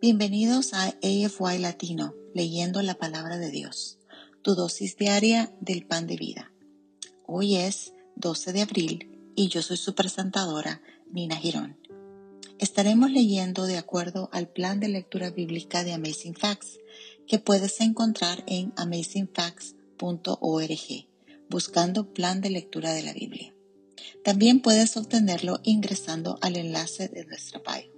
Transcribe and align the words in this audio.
Bienvenidos 0.00 0.74
a 0.74 0.94
AFY 1.02 1.58
Latino, 1.58 2.14
leyendo 2.32 2.80
la 2.82 2.94
palabra 2.94 3.36
de 3.36 3.50
Dios, 3.50 3.98
tu 4.42 4.54
dosis 4.54 4.96
diaria 4.96 5.52
del 5.60 5.88
pan 5.88 6.06
de 6.06 6.16
vida. 6.16 6.52
Hoy 7.26 7.56
es 7.56 7.94
12 8.14 8.52
de 8.52 8.62
abril 8.62 9.32
y 9.34 9.48
yo 9.48 9.60
soy 9.60 9.76
su 9.76 9.96
presentadora, 9.96 10.82
Nina 11.10 11.34
Girón. 11.34 11.80
Estaremos 12.60 13.10
leyendo 13.10 13.66
de 13.66 13.76
acuerdo 13.76 14.30
al 14.32 14.46
plan 14.46 14.78
de 14.78 14.86
lectura 14.86 15.30
bíblica 15.30 15.82
de 15.82 15.94
Amazing 15.94 16.36
Facts, 16.36 16.78
que 17.26 17.40
puedes 17.40 17.80
encontrar 17.80 18.44
en 18.46 18.72
amazingfacts.org, 18.76 21.08
buscando 21.50 22.12
plan 22.12 22.40
de 22.40 22.50
lectura 22.50 22.92
de 22.92 23.02
la 23.02 23.12
Biblia. 23.12 23.52
También 24.22 24.60
puedes 24.60 24.96
obtenerlo 24.96 25.58
ingresando 25.64 26.38
al 26.40 26.54
enlace 26.54 27.08
de 27.08 27.24
nuestra 27.24 27.58
bio. 27.58 27.97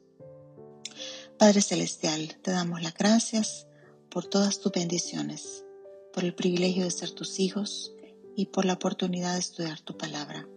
Padre 1.41 1.63
Celestial, 1.63 2.37
te 2.43 2.51
damos 2.51 2.83
las 2.83 2.93
gracias 2.93 3.65
por 4.11 4.27
todas 4.27 4.59
tus 4.59 4.71
bendiciones, 4.71 5.65
por 6.13 6.23
el 6.23 6.35
privilegio 6.35 6.83
de 6.83 6.91
ser 6.91 7.09
tus 7.09 7.39
hijos 7.39 7.93
y 8.35 8.45
por 8.45 8.63
la 8.63 8.73
oportunidad 8.73 9.33
de 9.33 9.39
estudiar 9.39 9.79
tu 9.79 9.97
palabra. 9.97 10.47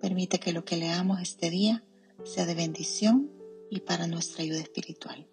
Permite 0.00 0.38
que 0.38 0.52
lo 0.52 0.64
que 0.64 0.76
leamos 0.76 1.20
este 1.20 1.50
día 1.50 1.82
sea 2.24 2.46
de 2.46 2.54
bendición 2.54 3.32
y 3.68 3.80
para 3.80 4.06
nuestra 4.06 4.44
ayuda 4.44 4.60
espiritual. 4.60 5.26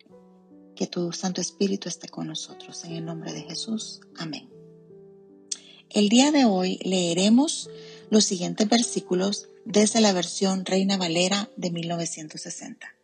Que 0.76 0.88
tu 0.88 1.12
Santo 1.12 1.40
Espíritu 1.40 1.88
esté 1.88 2.08
con 2.08 2.26
nosotros. 2.26 2.84
En 2.84 2.94
el 2.94 3.06
nombre 3.06 3.32
de 3.32 3.44
Jesús. 3.44 4.02
Amén. 4.18 4.50
El 5.92 6.10
día 6.10 6.32
de 6.32 6.46
hoy 6.46 6.80
leeremos 6.84 7.70
los 8.10 8.26
siguientes 8.26 8.68
versículos 8.68 9.50
desde 9.66 10.02
la 10.02 10.14
versión 10.14 10.66
Reina 10.66 10.98
Valera 10.98 11.52
de 11.58 11.70
1960. 11.70 12.95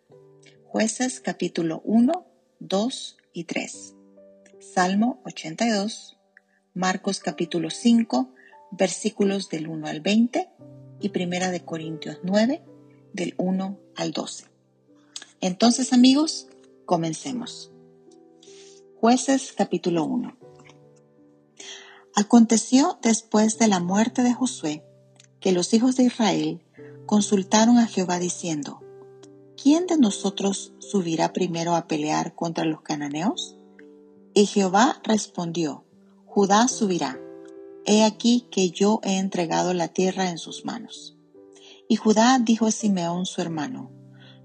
Jueces 0.72 1.20
capítulo 1.20 1.82
1, 1.84 2.26
2 2.60 3.18
y 3.34 3.44
3. 3.44 3.94
Salmo 4.74 5.20
82. 5.26 6.18
Marcos 6.74 7.20
capítulo 7.20 7.70
5, 7.70 8.30
versículos 8.72 9.50
del 9.50 9.68
1 9.68 9.88
al 9.88 10.00
20 10.00 10.50
y 11.02 11.10
Primera 11.10 11.52
de 11.52 11.66
Corintios 11.66 12.20
9, 12.24 12.64
del 13.12 13.34
1 13.36 13.80
al 13.98 14.12
12. 14.14 14.46
Entonces 15.42 15.92
amigos, 15.92 16.48
comencemos. 16.86 17.70
Jueces 18.96 19.52
capítulo 19.52 20.06
1. 20.06 20.38
Aconteció 22.16 22.98
después 23.02 23.60
de 23.60 23.68
la 23.68 23.82
muerte 23.82 24.24
de 24.24 24.34
Josué 24.34 24.86
que 25.42 25.52
los 25.52 25.74
hijos 25.74 25.98
de 25.98 26.04
Israel 26.04 26.62
consultaron 27.06 27.78
a 27.78 27.88
Jehová 27.88 28.20
diciendo, 28.20 28.81
¿quién 29.62 29.86
de 29.88 29.98
nosotros 29.98 30.73
subirá 30.80 31.34
primero 31.34 31.76
a 31.76 31.88
pelear 31.88 32.34
contra 32.36 32.66
los 32.66 32.81
cananeos? 32.81 33.56
Y 34.34 34.45
Jehová 34.45 35.02
respondió, 35.03 35.84
Judá 36.26 36.68
subirá. 36.68 37.20
He 37.86 38.03
aquí 38.03 38.48
que 38.52 38.72
yo 38.72 39.00
he 39.03 39.18
entregado 39.18 39.74
la 39.74 39.90
tierra 39.90 40.30
en 40.30 40.38
sus 40.38 40.66
manos. 40.66 41.18
Y 41.88 41.96
Judá 41.97 42.40
dijo 42.40 42.68
a 42.68 42.72
Simeón 42.72 43.25
su 43.25 43.41
hermano, 43.41 43.91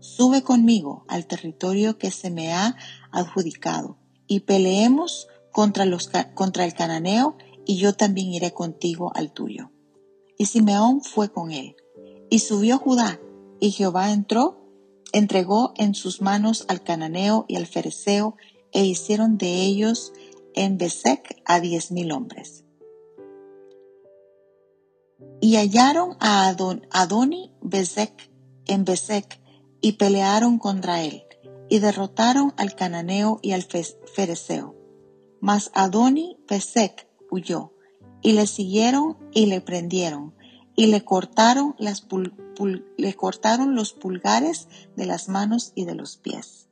Sube 0.01 0.43
conmigo 0.43 1.05
al 1.09 1.27
territorio 1.27 1.99
que 1.99 2.11
se 2.11 2.31
me 2.31 2.53
ha 2.53 2.77
adjudicado, 3.11 3.99
y 4.27 4.41
peleemos 4.41 5.29
contra, 5.53 5.85
los, 5.85 6.11
contra 6.35 6.65
el 6.65 6.75
cananeo 6.75 7.37
y 7.65 7.77
yo 7.77 7.95
también 7.95 8.33
iré 8.33 8.53
contigo 8.53 9.13
al 9.15 9.33
tuyo. 9.33 9.71
Y 10.39 10.47
Simeón 10.47 11.01
fue 11.03 11.31
con 11.31 11.51
él. 11.51 11.77
Y 12.31 12.41
subió 12.41 12.79
Judá, 12.79 13.21
y 13.61 13.71
Jehová 13.71 14.13
entró, 14.13 14.66
entregó 15.17 15.73
en 15.77 15.95
sus 15.95 16.21
manos 16.21 16.67
al 16.69 16.83
cananeo 16.83 17.47
y 17.49 17.57
al 17.57 17.67
fereceo, 17.67 18.37
e 18.73 18.85
hicieron 18.85 19.39
de 19.39 19.63
ellos 19.63 20.13
en 20.55 20.77
Besec 20.77 21.41
a 21.47 21.61
diez 21.61 21.91
mil 21.91 22.13
hombres. 22.13 22.65
Y 25.41 25.57
hallaron 25.57 26.17
a 26.21 26.49
Adoni 26.49 27.55
Besec 27.63 28.31
en 28.67 28.85
Besec, 28.85 29.41
y 29.81 29.93
pelearon 29.93 30.59
contra 30.59 31.03
él, 31.03 31.25
y 31.69 31.79
derrotaron 31.79 32.53
al 32.57 32.75
cananeo 32.75 33.39
y 33.41 33.53
al 33.53 33.63
fereceo. 33.63 34.75
Mas 35.41 35.71
Adoni 35.75 36.37
Besec 36.49 37.09
huyó, 37.31 37.73
y 38.21 38.33
le 38.33 38.47
siguieron 38.47 39.17
y 39.33 39.47
le 39.47 39.61
prendieron, 39.61 40.35
y 40.77 40.87
le 40.87 41.05
cortaron, 41.05 41.75
las 41.79 42.07
le 42.97 43.15
cortaron 43.15 43.75
los 43.75 43.95
pulgares 43.95 44.69
de 44.95 45.07
las 45.07 45.29
manos 45.29 45.73
y 45.75 45.87
de 45.87 45.95
los 45.95 46.19
pies. 46.19 46.69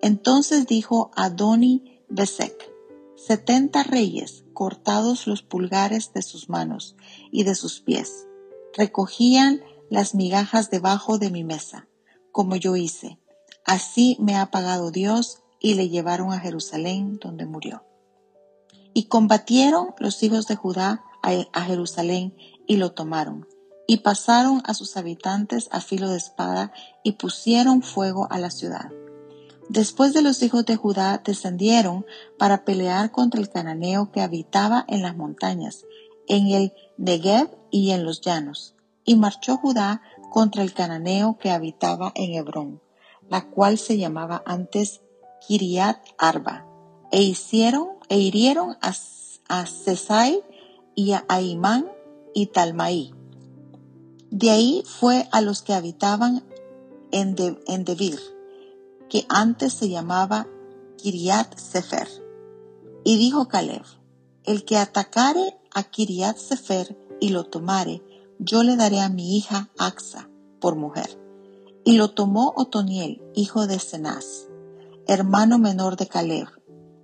Entonces 0.00 0.66
dijo 0.66 1.10
Adoni 1.14 2.02
Besek, 2.08 2.72
setenta 3.16 3.82
reyes 3.82 4.44
cortados 4.54 5.26
los 5.26 5.42
pulgares 5.42 6.12
de 6.14 6.22
sus 6.22 6.48
manos 6.48 6.96
y 7.30 7.44
de 7.44 7.54
sus 7.54 7.80
pies, 7.80 8.26
recogían 8.74 9.60
las 9.90 10.14
migajas 10.14 10.70
debajo 10.70 11.18
de 11.18 11.30
mi 11.30 11.44
mesa, 11.44 11.86
como 12.32 12.56
yo 12.56 12.76
hice. 12.76 13.18
Así 13.64 14.16
me 14.20 14.36
ha 14.36 14.50
pagado 14.50 14.90
Dios 14.90 15.42
y 15.60 15.74
le 15.74 15.88
llevaron 15.88 16.32
a 16.32 16.40
Jerusalén 16.40 17.18
donde 17.18 17.46
murió. 17.46 17.84
Y 18.92 19.04
combatieron 19.04 19.94
los 19.98 20.22
hijos 20.22 20.46
de 20.46 20.56
Judá 20.56 21.02
a 21.22 21.62
Jerusalén 21.62 22.34
y 22.66 22.76
lo 22.76 22.92
tomaron. 22.92 23.46
Y 23.86 23.98
pasaron 23.98 24.62
a 24.64 24.74
sus 24.74 24.96
habitantes 24.96 25.68
a 25.70 25.80
filo 25.80 26.08
de 26.08 26.16
espada 26.16 26.72
y 27.02 27.12
pusieron 27.12 27.82
fuego 27.82 28.26
a 28.30 28.38
la 28.38 28.50
ciudad. 28.50 28.90
Después 29.68 30.12
de 30.12 30.22
los 30.22 30.42
hijos 30.42 30.66
de 30.66 30.76
Judá 30.76 31.22
descendieron 31.24 32.04
para 32.38 32.64
pelear 32.64 33.10
contra 33.10 33.40
el 33.40 33.48
cananeo 33.48 34.10
que 34.12 34.20
habitaba 34.20 34.84
en 34.88 35.02
las 35.02 35.16
montañas, 35.16 35.84
en 36.28 36.48
el 36.48 36.72
Negev 36.96 37.50
y 37.70 37.90
en 37.90 38.04
los 38.04 38.20
llanos. 38.20 38.74
Y 39.04 39.16
marchó 39.16 39.56
Judá 39.56 40.02
contra 40.30 40.62
el 40.62 40.74
cananeo 40.74 41.38
que 41.38 41.50
habitaba 41.50 42.12
en 42.14 42.34
Hebrón, 42.34 42.82
la 43.28 43.48
cual 43.48 43.78
se 43.78 43.96
llamaba 43.96 44.42
antes 44.46 45.00
Kiriat 45.46 45.98
Arba, 46.18 46.66
e 47.10 47.22
hicieron 47.22 47.88
e 48.08 48.18
hirieron 48.18 48.76
a, 48.80 48.94
a 49.48 49.66
Cesai 49.66 50.42
y 50.94 51.12
a 51.12 51.24
Aimán 51.28 51.93
y 52.34 52.46
Talmaí. 52.46 53.14
De 54.30 54.50
ahí 54.50 54.82
fue 54.84 55.28
a 55.30 55.40
los 55.40 55.62
que 55.62 55.72
habitaban 55.72 56.44
en, 57.12 57.36
Debir, 57.84 58.18
que 59.08 59.24
antes 59.28 59.72
se 59.72 59.88
llamaba 59.88 60.48
Kiriat 60.98 61.56
Sefer. 61.56 62.08
Y 63.04 63.16
dijo 63.16 63.46
Caleb, 63.46 63.84
el 64.42 64.64
que 64.64 64.76
atacare 64.76 65.56
a 65.72 65.84
Kiriat 65.84 66.36
Sefer 66.36 66.98
y 67.20 67.28
lo 67.28 67.44
tomare, 67.44 68.02
yo 68.40 68.64
le 68.64 68.76
daré 68.76 69.00
a 69.00 69.08
mi 69.08 69.36
hija 69.36 69.70
Axa 69.78 70.28
por 70.60 70.74
mujer. 70.74 71.20
Y 71.84 71.92
lo 71.92 72.10
tomó 72.10 72.52
Otoniel, 72.56 73.22
hijo 73.34 73.68
de 73.68 73.78
Cenaz, 73.78 74.48
hermano 75.06 75.58
menor 75.58 75.96
de 75.96 76.08
Caleb, 76.08 76.48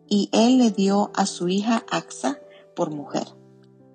y 0.09 0.31
él 0.33 0.59
le 0.59 0.71
dio 0.71 1.13
a 1.15 1.27
su 1.27 1.49
hija 1.49 1.85
Axa 1.91 2.41
por 2.75 2.91
mujer. 2.91 3.40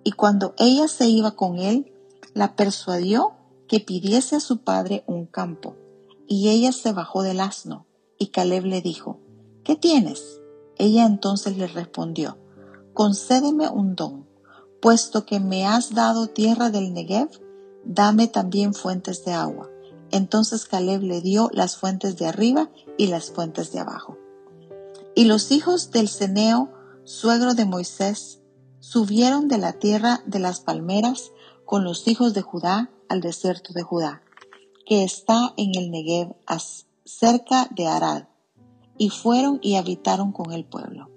Y 0.05 0.11
cuando 0.11 0.53
ella 0.59 0.87
se 0.87 1.09
iba 1.09 1.31
con 1.31 1.57
él, 1.57 1.91
la 2.35 2.55
persuadió 2.55 3.33
que 3.67 3.79
pidiese 3.79 4.35
a 4.35 4.39
su 4.39 4.59
padre 4.59 5.03
un 5.07 5.25
campo. 5.25 5.75
Y 6.27 6.49
ella 6.49 6.71
se 6.71 6.93
bajó 6.93 7.23
del 7.23 7.39
asno, 7.39 7.87
y 8.19 8.27
Caleb 8.27 8.65
le 8.65 8.81
dijo, 8.81 9.19
¿qué 9.63 9.75
tienes? 9.75 10.41
Ella 10.77 11.07
entonces 11.07 11.57
le 11.57 11.65
respondió, 11.65 12.37
concédeme 12.93 13.67
un 13.67 13.95
don, 13.95 14.27
puesto 14.79 15.25
que 15.25 15.39
me 15.39 15.65
has 15.65 15.95
dado 15.95 16.27
tierra 16.27 16.69
del 16.69 16.93
Negev, 16.93 17.29
dame 17.83 18.27
también 18.27 18.75
fuentes 18.75 19.25
de 19.25 19.33
agua. 19.33 19.71
Entonces 20.11 20.65
Caleb 20.65 21.01
le 21.01 21.21
dio 21.21 21.49
las 21.51 21.77
fuentes 21.77 22.15
de 22.17 22.27
arriba 22.27 22.69
y 22.95 23.07
las 23.07 23.31
fuentes 23.31 23.71
de 23.71 23.79
abajo. 23.79 24.19
Y 25.15 25.25
los 25.25 25.51
hijos 25.51 25.89
del 25.89 26.09
Ceneo, 26.09 26.69
suegro 27.05 27.55
de 27.55 27.65
Moisés, 27.65 28.41
subieron 28.85 29.47
de 29.47 29.57
la 29.57 29.73
tierra 29.73 30.21
de 30.27 30.37
las 30.37 30.59
palmeras 30.59 31.31
con 31.65 31.83
los 31.83 32.07
hijos 32.07 32.35
de 32.35 32.43
Judá 32.43 32.91
al 33.09 33.19
desierto 33.19 33.73
de 33.73 33.81
Judá, 33.81 34.21
que 34.85 35.03
está 35.03 35.55
en 35.57 35.71
el 35.75 35.89
Negev 35.89 36.35
cerca 37.03 37.67
de 37.71 37.87
Arad, 37.87 38.25
y 38.99 39.09
fueron 39.09 39.57
y 39.63 39.75
habitaron 39.75 40.31
con 40.31 40.51
el 40.51 40.65
pueblo. 40.65 41.09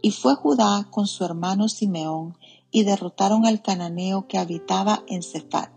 Y 0.00 0.12
fue 0.12 0.36
Judá 0.36 0.86
con 0.92 1.08
su 1.08 1.24
hermano 1.24 1.68
Simeón, 1.68 2.38
y 2.70 2.84
derrotaron 2.84 3.46
al 3.46 3.62
cananeo 3.62 4.28
que 4.28 4.38
habitaba 4.38 5.02
en 5.08 5.24
Cefat, 5.24 5.72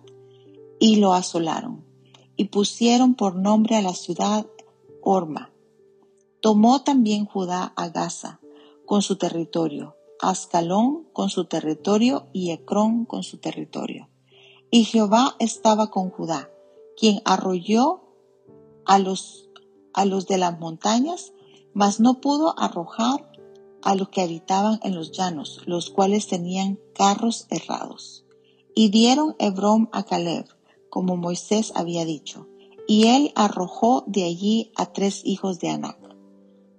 y 0.79 0.97
lo 0.97 1.13
asolaron, 1.13 1.83
y 2.35 2.45
pusieron 2.45 3.15
por 3.15 3.35
nombre 3.35 3.77
a 3.77 3.81
la 3.81 3.95
ciudad 3.95 4.45
Orma. 5.01 5.49
Tomó 6.39 6.83
también 6.83 7.25
Judá 7.25 7.73
a 7.75 7.89
Gaza, 7.89 8.39
con 8.85 9.01
su 9.01 9.15
territorio, 9.15 9.95
Ascalón 10.21 11.07
con 11.13 11.29
su 11.29 11.45
territorio 11.45 12.27
y 12.31 12.51
Ecrón 12.51 13.05
con 13.05 13.23
su 13.23 13.39
territorio. 13.39 14.09
Y 14.69 14.85
Jehová 14.85 15.35
estaba 15.39 15.89
con 15.89 16.09
Judá, 16.09 16.49
quien 16.95 17.21
arrolló 17.25 18.03
a 18.85 18.99
los, 18.99 19.49
a 19.93 20.05
los 20.05 20.27
de 20.27 20.37
las 20.37 20.59
montañas, 20.59 21.33
mas 21.73 21.99
no 21.99 22.21
pudo 22.21 22.57
arrojar 22.57 23.31
a 23.81 23.95
los 23.95 24.09
que 24.09 24.21
habitaban 24.21 24.79
en 24.83 24.95
los 24.95 25.11
llanos, 25.11 25.61
los 25.65 25.89
cuales 25.89 26.27
tenían 26.27 26.79
carros 26.93 27.47
errados. 27.49 28.25
Y 28.75 28.89
dieron 28.89 29.35
Hebrón 29.39 29.89
a 29.91 30.03
Caleb, 30.03 30.45
como 30.89 31.17
Moisés 31.17 31.73
había 31.75 32.05
dicho, 32.05 32.47
y 32.87 33.07
él 33.07 33.31
arrojó 33.35 34.03
de 34.07 34.23
allí 34.23 34.71
a 34.75 34.93
tres 34.93 35.21
hijos 35.25 35.59
de 35.59 35.69
Anac. 35.69 36.00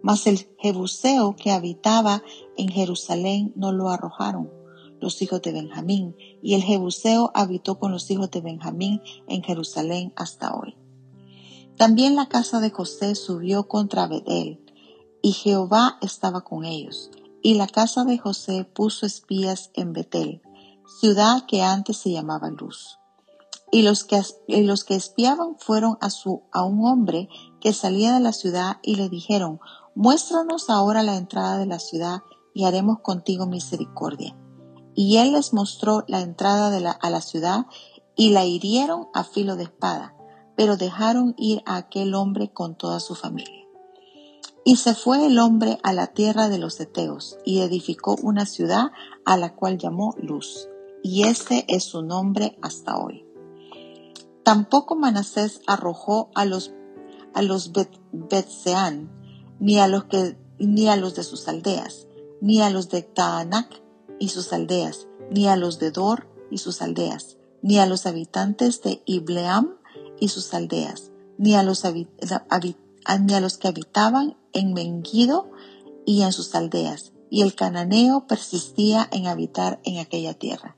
Mas 0.02 0.26
el 0.26 0.48
Jebuseo 0.58 1.36
que 1.36 1.50
habitaba 1.50 2.22
en 2.56 2.68
Jerusalén 2.68 3.52
no 3.56 3.72
lo 3.72 3.88
arrojaron 3.88 4.62
los 5.02 5.20
hijos 5.20 5.42
de 5.42 5.52
Benjamín, 5.52 6.16
y 6.42 6.54
el 6.54 6.62
Jebuseo 6.62 7.32
habitó 7.34 7.78
con 7.78 7.90
los 7.92 8.10
hijos 8.10 8.30
de 8.30 8.40
Benjamín 8.40 9.02
en 9.26 9.42
Jerusalén 9.42 10.12
hasta 10.16 10.54
hoy. 10.54 10.76
También 11.76 12.14
la 12.14 12.28
casa 12.28 12.60
de 12.60 12.70
José 12.70 13.16
subió 13.16 13.66
contra 13.66 14.06
Bedel, 14.06 14.64
y 15.20 15.32
Jehová 15.32 15.98
estaba 16.00 16.42
con 16.42 16.64
ellos. 16.64 17.10
Y 17.42 17.54
la 17.54 17.66
casa 17.66 18.04
de 18.04 18.18
José 18.18 18.64
puso 18.64 19.04
espías 19.04 19.70
en 19.74 19.92
Betel, 19.92 20.40
ciudad 21.00 21.46
que 21.46 21.62
antes 21.62 21.96
se 21.96 22.12
llamaba 22.12 22.50
Luz. 22.50 22.98
Y 23.72 23.82
los 23.82 24.04
que, 24.04 24.22
los 24.46 24.84
que 24.84 24.94
espiaban 24.94 25.56
fueron 25.58 25.98
a, 26.00 26.10
su, 26.10 26.42
a 26.52 26.62
un 26.62 26.86
hombre 26.86 27.28
que 27.60 27.72
salía 27.72 28.12
de 28.12 28.20
la 28.20 28.32
ciudad 28.32 28.76
y 28.82 28.96
le 28.96 29.08
dijeron, 29.08 29.60
muéstranos 29.94 30.70
ahora 30.70 31.02
la 31.02 31.16
entrada 31.16 31.58
de 31.58 31.66
la 31.66 31.78
ciudad 31.78 32.22
y 32.54 32.64
haremos 32.64 33.00
contigo 33.00 33.46
misericordia. 33.46 34.36
Y 34.94 35.16
él 35.18 35.32
les 35.32 35.52
mostró 35.52 36.04
la 36.06 36.20
entrada 36.20 36.68
a 37.00 37.10
la 37.10 37.20
ciudad 37.20 37.66
y 38.16 38.30
la 38.30 38.44
hirieron 38.44 39.08
a 39.14 39.24
filo 39.24 39.56
de 39.56 39.64
espada, 39.64 40.14
pero 40.56 40.76
dejaron 40.76 41.34
ir 41.38 41.62
a 41.66 41.76
aquel 41.76 42.14
hombre 42.14 42.52
con 42.52 42.76
toda 42.76 43.00
su 43.00 43.14
familia. 43.14 43.62
Y 44.64 44.76
se 44.76 44.94
fue 44.94 45.26
el 45.26 45.38
hombre 45.38 45.78
a 45.82 45.92
la 45.92 46.08
tierra 46.08 46.48
de 46.48 46.58
los 46.58 46.78
Eteos 46.78 47.36
y 47.44 47.60
edificó 47.60 48.16
una 48.22 48.46
ciudad 48.46 48.92
a 49.24 49.36
la 49.36 49.54
cual 49.54 49.78
llamó 49.78 50.14
Luz, 50.18 50.68
y 51.02 51.24
este 51.24 51.64
es 51.68 51.84
su 51.84 52.02
nombre 52.02 52.58
hasta 52.62 52.96
hoy. 52.96 53.26
Tampoco 54.44 54.94
Manasés 54.94 55.60
arrojó 55.66 56.30
a 56.34 56.44
los, 56.44 56.72
a 57.34 57.42
los 57.42 57.72
Betseán, 58.12 59.21
ni 59.60 59.78
a 59.78 59.86
los 59.86 60.04
que, 60.04 60.36
ni 60.58 60.88
a 60.88 60.96
los 60.96 61.14
de 61.14 61.24
sus 61.24 61.48
aldeas, 61.48 62.06
ni 62.40 62.60
a 62.60 62.70
los 62.70 62.88
de 62.88 63.02
Taanac 63.02 63.82
y 64.18 64.28
sus 64.28 64.52
aldeas, 64.52 65.06
ni 65.30 65.48
a 65.48 65.56
los 65.56 65.78
de 65.78 65.90
Dor 65.90 66.28
y 66.50 66.58
sus 66.58 66.82
aldeas, 66.82 67.36
ni 67.62 67.78
a 67.78 67.86
los 67.86 68.06
habitantes 68.06 68.82
de 68.82 69.02
Ibleam 69.06 69.76
y 70.20 70.28
sus 70.28 70.52
aldeas, 70.54 71.10
ni 71.38 71.54
a 71.54 71.62
los, 71.62 71.82
ni 71.84 73.34
a 73.34 73.40
los 73.40 73.58
que 73.58 73.68
habitaban 73.68 74.36
en 74.52 74.72
Menguido 74.72 75.50
y 76.04 76.22
en 76.22 76.32
sus 76.32 76.54
aldeas, 76.54 77.12
y 77.30 77.42
el 77.42 77.54
cananeo 77.54 78.26
persistía 78.26 79.08
en 79.10 79.26
habitar 79.26 79.80
en 79.84 79.98
aquella 79.98 80.34
tierra. 80.34 80.76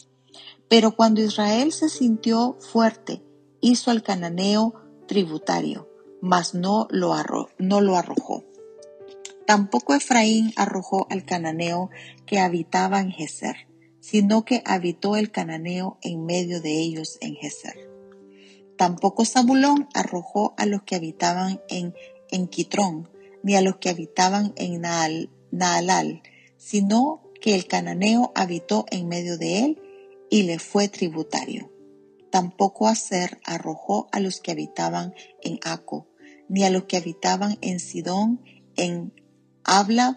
Pero 0.69 0.97
cuando 0.97 1.20
Israel 1.20 1.73
se 1.73 1.88
sintió 1.88 2.56
fuerte, 2.61 3.23
hizo 3.61 3.91
al 3.91 4.03
cananeo 4.03 4.75
tributario, 5.06 5.88
mas 6.20 6.55
no 6.55 6.87
lo, 6.91 7.15
no 7.59 7.81
lo 7.81 7.97
arrojó. 7.97 8.44
Tampoco 9.46 9.94
Efraín 9.94 10.52
arrojó 10.56 11.06
al 11.11 11.25
cananeo 11.25 11.91
que 12.26 12.38
habitaba 12.38 13.00
en 13.00 13.11
Geser, 13.11 13.69
sino 14.00 14.44
que 14.44 14.62
habitó 14.64 15.17
el 15.17 15.31
cananeo 15.31 15.99
en 16.02 16.25
medio 16.25 16.61
de 16.61 16.81
ellos 16.81 17.19
en 17.20 17.35
Geser. 17.35 17.76
Tampoco 18.76 19.25
Zabulón 19.25 19.88
arrojó 19.94 20.55
a 20.56 20.67
los 20.67 20.82
que 20.82 20.96
habitaban 20.96 21.61
en, 21.69 21.94
en 22.31 22.49
Quitrón, 22.49 23.08
ni 23.43 23.55
a 23.55 23.61
los 23.61 23.76
que 23.76 23.91
habitaban 23.91 24.55
en 24.56 24.81
Naalal, 25.50 26.23
sino 26.56 27.23
que 27.41 27.55
el 27.55 27.67
cananeo 27.67 28.32
habitó 28.35 28.87
en 28.91 29.06
medio 29.06 29.37
de 29.37 29.58
él 29.61 29.82
y 30.31 30.44
le 30.44 30.58
fue 30.58 30.88
tributario. 30.88 31.70
Tampoco 32.31 32.88
Aser 32.88 33.38
arrojó 33.44 34.08
a 34.11 34.19
los 34.19 34.41
que 34.41 34.50
habitaban 34.50 35.14
en 35.43 35.61
Aco, 35.62 36.08
ni 36.49 36.64
a 36.64 36.70
los 36.70 36.85
que 36.85 36.96
habitaban 36.96 37.58
en 37.61 37.79
Sidón, 37.79 38.41
en 38.76 39.12
Ablab, 39.65 40.17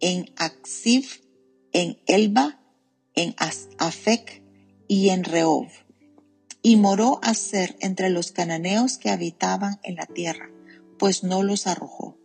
en 0.00 0.30
Aksib, 0.36 1.04
en 1.72 1.98
Elba, 2.06 2.60
en 3.14 3.34
Afek 3.78 4.42
y 4.88 5.08
en 5.08 5.24
Rehob. 5.24 5.68
Y 6.62 6.76
moró 6.76 7.20
Aser 7.22 7.76
entre 7.80 8.10
los 8.10 8.32
cananeos 8.32 8.98
que 8.98 9.10
habitaban 9.10 9.80
en 9.82 9.96
la 9.96 10.06
tierra, 10.06 10.50
pues 10.98 11.24
no 11.24 11.42
los 11.42 11.66
arrojó. 11.66 12.18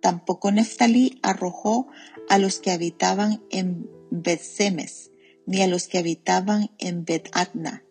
Tampoco 0.00 0.50
Neftalí 0.50 1.20
arrojó 1.22 1.86
a 2.28 2.38
los 2.38 2.58
que 2.58 2.72
habitaban 2.72 3.42
en 3.50 3.88
Bet-Semes, 4.10 5.10
ni 5.46 5.62
a 5.62 5.66
los 5.66 5.88
que 5.88 5.98
habitaban 5.98 6.70
en 6.78 7.04
Bet-Atna, 7.04 7.84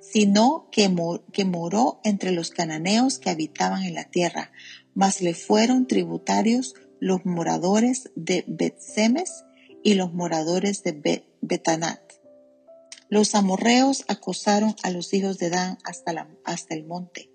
sino 0.00 0.68
que, 0.70 0.94
que 1.32 1.44
moró 1.44 2.00
entre 2.04 2.32
los 2.32 2.50
cananeos 2.50 3.18
que 3.18 3.30
habitaban 3.30 3.82
en 3.84 3.94
la 3.94 4.04
tierra, 4.04 4.52
mas 4.94 5.22
le 5.22 5.34
fueron 5.34 5.86
tributarios 5.86 6.74
los 7.04 7.26
moradores 7.26 8.10
de 8.16 8.44
Bet-Semes 8.46 9.44
y 9.82 9.92
los 9.92 10.14
moradores 10.14 10.82
de 10.84 11.22
Betanat. 11.42 12.00
Los 13.10 13.34
amorreos 13.34 14.06
acosaron 14.08 14.74
a 14.82 14.90
los 14.90 15.12
hijos 15.12 15.36
de 15.36 15.50
Dan 15.50 15.76
hasta, 15.84 16.26
hasta 16.46 16.74
el 16.74 16.86
monte, 16.86 17.30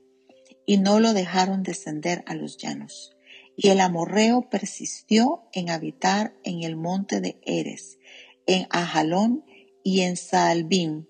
y 0.66 0.78
no 0.78 1.00
lo 1.00 1.14
dejaron 1.14 1.62
descender 1.62 2.24
a 2.26 2.34
los 2.34 2.58
llanos. 2.58 3.16
Y 3.56 3.68
el 3.68 3.80
amorreo 3.80 4.50
persistió 4.50 5.44
en 5.54 5.70
habitar 5.70 6.34
en 6.44 6.64
el 6.64 6.76
monte 6.76 7.22
de 7.22 7.40
Eres, 7.46 8.00
en 8.48 8.66
Ajalón 8.72 9.46
y 9.84 10.02
en 10.02 10.18
Saalbim. 10.18 11.06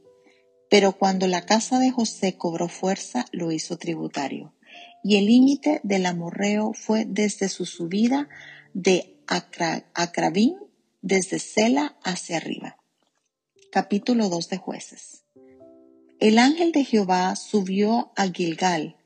Pero 0.70 0.98
cuando 0.98 1.28
la 1.28 1.46
casa 1.46 1.80
de 1.80 1.92
José 1.92 2.36
cobró 2.36 2.68
fuerza, 2.68 3.24
lo 3.32 3.54
hizo 3.54 3.78
tributario. 3.78 4.54
Y 5.03 5.18
el 5.18 5.25
límite 5.25 5.79
del 5.84 6.06
amorreo 6.06 6.74
fue 6.74 7.06
desde 7.06 7.50
su 7.50 7.65
subida 7.65 8.27
de 8.74 9.18
Acrabín, 9.27 10.58
desde 11.01 11.39
Sela 11.39 11.98
hacia 12.03 12.38
arriba. 12.38 12.77
Capítulo 13.72 14.29
2 14.29 14.50
de 14.50 14.58
Jueces. 14.58 15.24
El 16.20 16.38
ángel 16.38 16.72
de 16.72 16.84
Jehová 16.84 17.36
subió 17.36 18.12
a 18.15 18.27
Gilgal, 18.27 18.98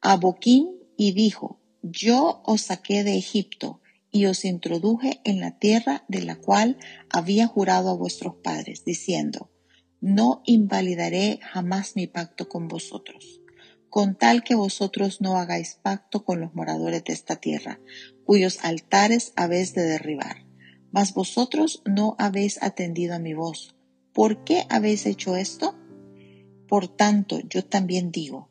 a 0.00 0.16
Boquín, 0.16 0.70
y 0.96 1.12
dijo, 1.12 1.60
yo 1.82 2.40
os 2.44 2.62
saqué 2.62 3.04
de 3.04 3.16
Egipto 3.16 3.80
y 4.10 4.26
os 4.26 4.44
introduje 4.46 5.20
en 5.24 5.40
la 5.40 5.58
tierra 5.58 6.04
de 6.08 6.22
la 6.22 6.36
cual 6.36 6.78
había 7.10 7.46
jurado 7.46 7.90
a 7.90 7.96
vuestros 7.96 8.36
padres, 8.36 8.84
diciendo, 8.84 9.50
no 10.00 10.42
invalidaré 10.46 11.38
jamás 11.42 11.96
mi 11.96 12.06
pacto 12.06 12.48
con 12.48 12.68
vosotros, 12.68 13.42
con 13.96 14.14
tal 14.14 14.44
que 14.44 14.54
vosotros 14.54 15.22
no 15.22 15.38
hagáis 15.38 15.78
pacto 15.80 16.22
con 16.22 16.38
los 16.38 16.54
moradores 16.54 17.02
de 17.04 17.14
esta 17.14 17.36
tierra, 17.36 17.80
cuyos 18.26 18.62
altares 18.62 19.32
habéis 19.36 19.72
de 19.72 19.84
derribar. 19.84 20.44
Mas 20.92 21.14
vosotros 21.14 21.82
no 21.86 22.14
habéis 22.18 22.62
atendido 22.62 23.14
a 23.14 23.18
mi 23.18 23.32
voz. 23.32 23.74
¿Por 24.12 24.44
qué 24.44 24.66
habéis 24.68 25.06
hecho 25.06 25.34
esto? 25.34 25.74
Por 26.68 26.88
tanto, 26.88 27.40
yo 27.48 27.64
también 27.64 28.10
digo, 28.10 28.50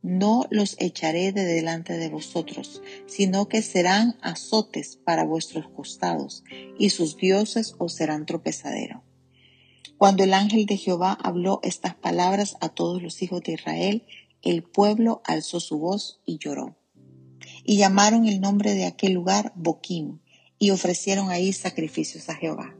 no 0.00 0.46
los 0.48 0.76
echaré 0.78 1.30
de 1.32 1.44
delante 1.44 1.98
de 1.98 2.08
vosotros, 2.08 2.80
sino 3.04 3.48
que 3.48 3.60
serán 3.60 4.16
azotes 4.22 4.96
para 4.96 5.24
vuestros 5.24 5.68
costados, 5.68 6.42
y 6.78 6.88
sus 6.88 7.18
dioses 7.18 7.74
os 7.76 7.92
serán 7.92 8.24
tropezadero. 8.24 9.04
Cuando 9.98 10.24
el 10.24 10.34
ángel 10.34 10.66
de 10.66 10.76
Jehová 10.76 11.18
habló 11.22 11.60
estas 11.62 11.94
palabras 11.94 12.56
a 12.60 12.68
todos 12.68 13.02
los 13.02 13.22
hijos 13.22 13.42
de 13.42 13.52
Israel, 13.52 14.06
el 14.46 14.62
pueblo 14.62 15.22
alzó 15.24 15.60
su 15.60 15.78
voz 15.78 16.20
y 16.24 16.38
lloró. 16.38 16.76
Y 17.64 17.76
llamaron 17.76 18.26
el 18.26 18.40
nombre 18.40 18.74
de 18.74 18.86
aquel 18.86 19.12
lugar 19.12 19.52
Boquim, 19.56 20.20
y 20.58 20.70
ofrecieron 20.70 21.30
ahí 21.30 21.52
sacrificios 21.52 22.28
a 22.28 22.34
Jehová 22.34 22.76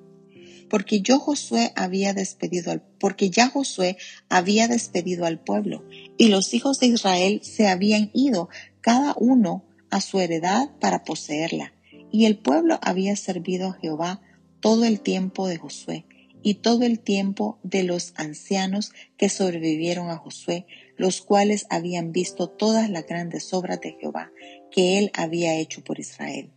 porque 0.68 1.00
yo 1.00 1.18
Josué 1.18 1.72
había 1.76 2.12
despedido 2.12 2.72
al, 2.72 2.82
porque 2.98 3.30
ya 3.30 3.48
Josué 3.48 3.96
había 4.28 4.68
despedido 4.68 5.24
al 5.26 5.38
pueblo, 5.38 5.84
y 6.16 6.28
los 6.28 6.54
hijos 6.54 6.80
de 6.80 6.88
Israel 6.88 7.40
se 7.42 7.68
habían 7.68 8.10
ido, 8.12 8.48
cada 8.80 9.14
uno 9.18 9.64
a 9.90 10.00
su 10.00 10.20
heredad 10.20 10.70
para 10.80 11.04
poseerla, 11.04 11.72
Y 12.12 12.24
el 12.24 12.38
pueblo 12.38 12.78
había 12.82 13.14
servido 13.16 13.68
a 13.68 13.72
Jehová 13.74 14.22
todo 14.60 14.84
el 14.84 15.00
tiempo 15.00 15.48
de 15.48 15.58
Josué 15.58 16.06
y 16.42 16.54
todo 16.54 16.84
el 16.84 17.00
tiempo 17.00 17.58
de 17.62 17.82
los 17.82 18.12
ancianos 18.16 18.92
que 19.18 19.28
sobrevivieron 19.28 20.08
a 20.08 20.16
Josué, 20.16 20.66
los 20.96 21.20
cuales 21.20 21.66
habían 21.70 22.12
visto 22.12 22.48
todas 22.48 22.90
las 22.90 23.06
grandes 23.06 23.52
obras 23.52 23.80
de 23.80 23.96
Jehová 24.00 24.32
que 24.70 24.98
él 24.98 25.10
había 25.14 25.54
hecho 25.56 25.82
por 25.82 26.00
Israel. 26.00 26.50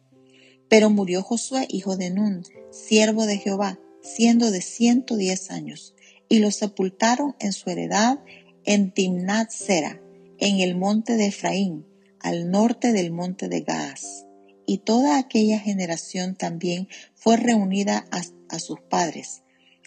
Pero 0.70 0.90
murió 0.90 1.24
Josué, 1.24 1.66
hijo 1.70 1.98
de 1.98 2.10
Nun, 2.10 2.44
siervo 2.72 3.26
de 3.26 3.38
Jehová, 3.38 3.80
siendo 4.02 4.52
de 4.52 4.62
ciento 4.62 5.18
diez 5.18 5.52
años, 5.52 5.96
y 6.30 6.40
lo 6.40 6.52
sepultaron 6.52 7.36
en 7.40 7.54
su 7.54 7.70
heredad 7.70 8.20
en 8.66 8.92
Timnat 8.92 9.50
Sera, 9.50 10.00
en 10.38 10.60
el 10.60 10.76
monte 10.76 11.16
de 11.16 11.28
Efraín, 11.28 11.86
al 12.20 12.52
norte 12.52 12.94
del 12.94 13.12
monte 13.12 13.48
de 13.50 13.62
Gaas. 13.62 14.26
Y 14.66 14.80
toda 14.80 15.18
aquella 15.18 15.60
generación 15.60 16.36
también 16.36 16.88
fue 17.16 17.38
reunida 17.38 18.06
a, 18.12 18.60
sus 18.60 18.80
padres, 18.80 19.42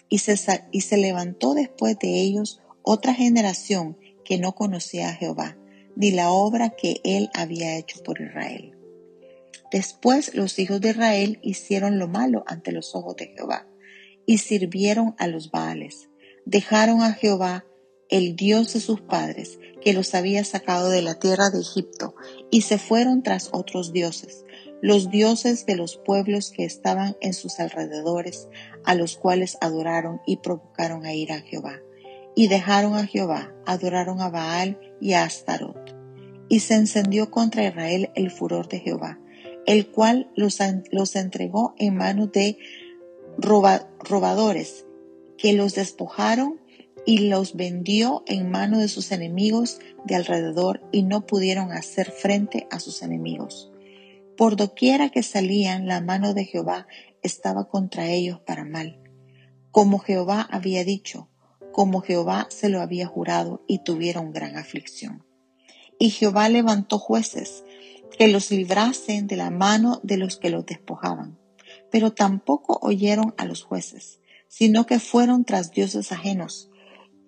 y 0.09 0.19
se, 0.19 0.35
y 0.71 0.81
se 0.81 0.97
levantó 0.97 1.53
después 1.53 1.97
de 1.99 2.19
ellos 2.19 2.61
otra 2.83 3.13
generación 3.13 3.97
que 4.23 4.37
no 4.37 4.53
conocía 4.53 5.09
a 5.09 5.13
Jehová, 5.13 5.57
ni 5.95 6.11
la 6.11 6.31
obra 6.31 6.71
que 6.71 7.01
él 7.03 7.29
había 7.33 7.77
hecho 7.77 8.01
por 8.03 8.21
Israel. 8.21 8.77
Después 9.71 10.35
los 10.35 10.59
hijos 10.59 10.81
de 10.81 10.91
Israel 10.91 11.39
hicieron 11.41 11.97
lo 11.97 12.07
malo 12.07 12.43
ante 12.47 12.71
los 12.71 12.95
ojos 12.95 13.15
de 13.15 13.27
Jehová, 13.27 13.67
y 14.25 14.37
sirvieron 14.37 15.15
a 15.17 15.27
los 15.27 15.51
Baales. 15.51 16.09
Dejaron 16.45 17.01
a 17.01 17.13
Jehová, 17.13 17.65
el 18.09 18.35
Dios 18.35 18.73
de 18.73 18.79
sus 18.79 19.01
padres, 19.01 19.59
que 19.81 19.93
los 19.93 20.13
había 20.13 20.43
sacado 20.45 20.89
de 20.89 21.01
la 21.01 21.17
tierra 21.19 21.49
de 21.49 21.61
Egipto, 21.61 22.15
y 22.51 22.61
se 22.61 22.77
fueron 22.77 23.23
tras 23.23 23.49
otros 23.51 23.91
dioses, 23.91 24.45
los 24.81 25.09
dioses 25.09 25.65
de 25.65 25.75
los 25.75 25.97
pueblos 25.97 26.51
que 26.51 26.65
estaban 26.65 27.17
en 27.21 27.33
sus 27.33 27.59
alrededores, 27.59 28.49
a 28.85 28.95
los 28.95 29.17
cuales 29.17 29.57
adoraron 29.61 30.21
y 30.27 30.37
provocaron 30.37 31.05
a 31.05 31.13
ir 31.13 31.31
a 31.31 31.41
Jehová. 31.41 31.79
Y 32.35 32.47
dejaron 32.47 32.95
a 32.95 33.05
Jehová, 33.05 33.53
adoraron 33.65 34.21
a 34.21 34.29
Baal 34.29 34.79
y 34.99 35.13
a 35.13 35.23
Astarot. 35.23 35.95
Y 36.49 36.59
se 36.59 36.75
encendió 36.75 37.31
contra 37.31 37.65
Israel 37.65 38.09
el 38.15 38.31
furor 38.31 38.67
de 38.67 38.79
Jehová, 38.79 39.19
el 39.65 39.87
cual 39.87 40.31
los, 40.35 40.59
los 40.91 41.15
entregó 41.15 41.73
en 41.77 41.95
manos 41.95 42.31
de 42.31 42.57
robadores, 43.37 44.85
que 45.37 45.53
los 45.53 45.75
despojaron 45.75 46.59
y 47.05 47.29
los 47.29 47.55
vendió 47.55 48.23
en 48.27 48.49
manos 48.49 48.79
de 48.79 48.87
sus 48.87 49.11
enemigos 49.11 49.79
de 50.05 50.15
alrededor 50.15 50.81
y 50.91 51.03
no 51.03 51.25
pudieron 51.25 51.71
hacer 51.71 52.11
frente 52.11 52.67
a 52.71 52.79
sus 52.79 53.01
enemigos. 53.01 53.71
Por 54.37 54.55
doquiera 54.55 55.09
que 55.09 55.23
salían, 55.23 55.87
la 55.87 56.01
mano 56.01 56.33
de 56.33 56.45
Jehová 56.45 56.87
estaba 57.21 57.67
contra 57.67 58.07
ellos 58.07 58.39
para 58.39 58.65
mal, 58.65 58.99
como 59.71 59.99
Jehová 59.99 60.47
había 60.49 60.83
dicho, 60.83 61.29
como 61.73 61.99
Jehová 61.99 62.47
se 62.49 62.69
lo 62.69 62.79
había 62.79 63.07
jurado, 63.07 63.61
y 63.67 63.79
tuvieron 63.79 64.31
gran 64.31 64.55
aflicción. 64.55 65.25
Y 65.99 66.11
Jehová 66.11 66.47
levantó 66.47 66.99
jueces 66.99 67.65
que 68.17 68.27
los 68.27 68.51
librasen 68.51 69.27
de 69.27 69.35
la 69.35 69.49
mano 69.49 69.99
de 70.03 70.17
los 70.17 70.37
que 70.37 70.49
los 70.49 70.65
despojaban. 70.65 71.37
Pero 71.91 72.13
tampoco 72.13 72.79
oyeron 72.81 73.33
a 73.37 73.45
los 73.45 73.63
jueces, 73.63 74.19
sino 74.47 74.85
que 74.85 74.99
fueron 74.99 75.45
tras 75.45 75.71
dioses 75.71 76.11
ajenos, 76.11 76.69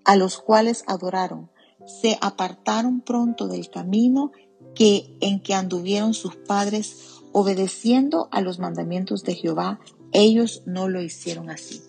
a 0.06 0.16
los 0.16 0.38
cuales 0.38 0.84
adoraron. 0.88 1.50
Se 1.86 2.18
apartaron 2.22 3.02
pronto 3.02 3.48
del 3.48 3.70
camino 3.70 4.32
que 4.75 5.18
en 5.22 5.40
que 5.40 5.54
anduvieron 5.54 6.14
sus 6.14 6.36
padres, 6.36 7.22
obedeciendo 7.32 8.30
a 8.32 8.42
los 8.42 8.60
mandamientos 8.60 9.24
de 9.24 9.36
Jehová, 9.36 9.80
ellos 10.12 10.64
no 10.66 10.88
lo 10.88 11.02
hicieron 11.02 11.50
así. 11.50 11.82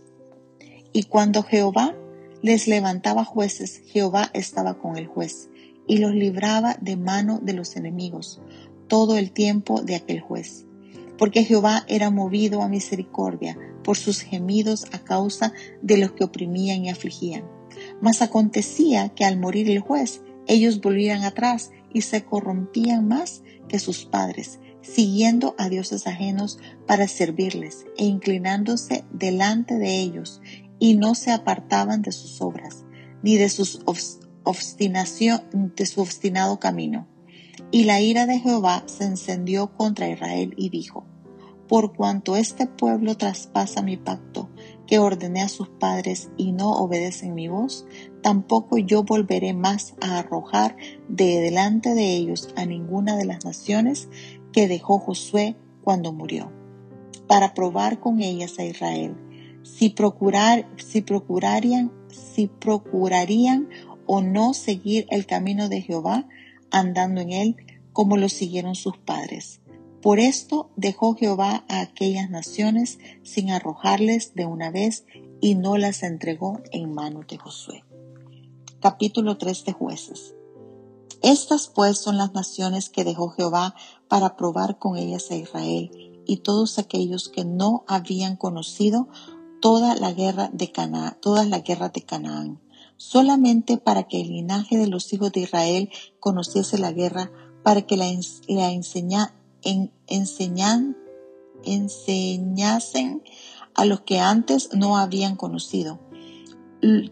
Y 0.92 1.04
cuando 1.04 1.42
Jehová 1.42 1.94
les 2.42 2.68
levantaba 2.68 3.24
jueces, 3.24 3.82
Jehová 3.86 4.30
estaba 4.34 4.78
con 4.78 4.96
el 4.96 5.06
juez 5.06 5.48
y 5.86 5.98
los 5.98 6.14
libraba 6.14 6.76
de 6.80 6.96
mano 6.96 7.38
de 7.42 7.52
los 7.52 7.76
enemigos 7.76 8.40
todo 8.88 9.16
el 9.16 9.32
tiempo 9.32 9.82
de 9.82 9.96
aquel 9.96 10.20
juez. 10.20 10.64
Porque 11.18 11.44
Jehová 11.44 11.84
era 11.88 12.10
movido 12.10 12.62
a 12.62 12.68
misericordia 12.68 13.56
por 13.82 13.96
sus 13.96 14.20
gemidos 14.20 14.86
a 14.92 14.98
causa 14.98 15.52
de 15.82 15.96
los 15.96 16.12
que 16.12 16.24
oprimían 16.24 16.84
y 16.84 16.90
afligían. 16.90 17.44
Mas 18.00 18.22
acontecía 18.22 19.08
que 19.10 19.24
al 19.24 19.38
morir 19.38 19.70
el 19.70 19.80
juez, 19.80 20.22
ellos 20.46 20.80
volvían 20.80 21.24
atrás 21.24 21.70
y 21.92 22.02
se 22.02 22.24
corrompían 22.24 23.08
más 23.08 23.42
que 23.68 23.78
sus 23.78 24.04
padres, 24.04 24.60
siguiendo 24.82 25.54
a 25.58 25.68
dioses 25.68 26.06
ajenos 26.06 26.58
para 26.86 27.08
servirles 27.08 27.86
e 27.96 28.04
inclinándose 28.04 29.04
delante 29.10 29.76
de 29.76 29.96
ellos, 29.96 30.40
y 30.78 30.95
no 30.95 31.14
se 31.14 31.33
apartaban 31.33 32.02
de 32.02 32.12
sus 32.12 32.40
obras, 32.40 32.85
ni 33.23 33.37
de, 33.37 33.49
sus 33.49 33.80
de 33.85 35.87
su 35.87 36.00
obstinado 36.00 36.59
camino. 36.59 37.06
Y 37.71 37.85
la 37.85 38.00
ira 38.00 38.26
de 38.26 38.38
Jehová 38.38 38.85
se 38.87 39.04
encendió 39.04 39.75
contra 39.76 40.09
Israel 40.09 40.54
y 40.56 40.68
dijo, 40.68 41.04
Por 41.68 41.95
cuanto 41.95 42.37
este 42.37 42.66
pueblo 42.66 43.16
traspasa 43.16 43.83
mi 43.83 43.97
pacto, 43.97 44.50
que 44.87 44.99
ordené 44.99 45.42
a 45.42 45.49
sus 45.49 45.68
padres 45.68 46.30
y 46.37 46.52
no 46.52 46.73
obedecen 46.73 47.35
mi 47.35 47.49
voz, 47.49 47.87
tampoco 48.23 48.78
yo 48.78 49.02
volveré 49.02 49.52
más 49.52 49.95
a 50.00 50.18
arrojar 50.18 50.76
de 51.09 51.40
delante 51.40 51.95
de 51.95 52.14
ellos 52.14 52.50
a 52.56 52.66
ninguna 52.66 53.16
de 53.16 53.25
las 53.25 53.45
naciones 53.45 54.09
que 54.52 54.68
dejó 54.68 54.99
Josué 54.99 55.56
cuando 55.83 56.12
murió, 56.12 56.52
para 57.26 57.52
probar 57.52 58.00
con 58.00 58.21
ellas 58.21 58.59
a 58.59 58.64
Israel, 58.64 59.16
si, 59.66 59.90
procurar, 59.90 60.68
si 60.76 61.02
procurarían, 61.02 61.92
si 62.08 62.46
procurarían 62.46 63.68
o 64.06 64.23
no 64.23 64.54
seguir 64.54 65.06
el 65.11 65.26
camino 65.26 65.68
de 65.68 65.82
Jehová, 65.82 66.28
andando 66.70 67.20
en 67.20 67.32
él 67.32 67.56
como 67.92 68.16
lo 68.16 68.28
siguieron 68.28 68.75
sus 68.75 68.96
padres. 68.99 69.61
Por 70.02 70.20
esto 70.20 70.70
dejó 70.76 71.14
Jehová 71.14 71.64
a 71.68 71.80
aquellas 71.80 72.30
naciones 72.30 72.99
sin 73.23 73.50
arrojarles 73.50 74.35
de 74.35 74.46
una 74.46 74.70
vez 74.70 75.04
y 75.40 75.56
no 75.56 75.76
las 75.78 76.02
entregó 76.02 76.61
en 76.70 76.92
manos 76.92 77.26
de 77.26 77.38
Josué. 77.38 77.85
Capítulo 78.80 79.37
3 79.37 79.64
de 79.64 79.73
jueces. 79.73 80.35
Estas 81.23 81.68
pues 81.68 81.99
son 81.99 82.18
las 82.18 82.35
naciones 82.35 82.88
que 82.88 83.02
dejó 83.02 83.30
Jehová 83.30 83.75
para 84.06 84.37
probar 84.37 84.78
con 84.78 84.96
ellas 84.96 85.30
a 85.30 85.37
Israel 85.37 85.90
y 86.26 86.38
todos 86.38 86.78
aquellos 86.78 87.28
que 87.28 87.44
no 87.44 87.85
habían 87.88 88.37
conocido 88.37 89.08
toda 89.60 89.94
la 89.96 90.12
guerra 90.12 90.50
de 90.52 90.70
Canaán, 90.70 91.16
todas 91.20 91.48
las 91.48 91.62
guerras 91.64 91.92
de 91.92 92.02
Canaán 92.02 92.60
solamente 92.96 93.76
para 93.76 94.04
que 94.04 94.20
el 94.20 94.28
linaje 94.28 94.76
de 94.78 94.86
los 94.86 95.12
hijos 95.12 95.32
de 95.32 95.40
Israel 95.40 95.90
conociese 96.20 96.78
la 96.78 96.92
guerra, 96.92 97.30
para 97.62 97.82
que 97.82 97.96
la, 97.96 98.08
enseñasen 101.64 103.22
a 103.75 103.84
los 103.84 104.00
que 104.00 104.20
antes 104.20 104.70
no 104.72 104.96
habían 104.96 105.36
conocido. 105.36 105.98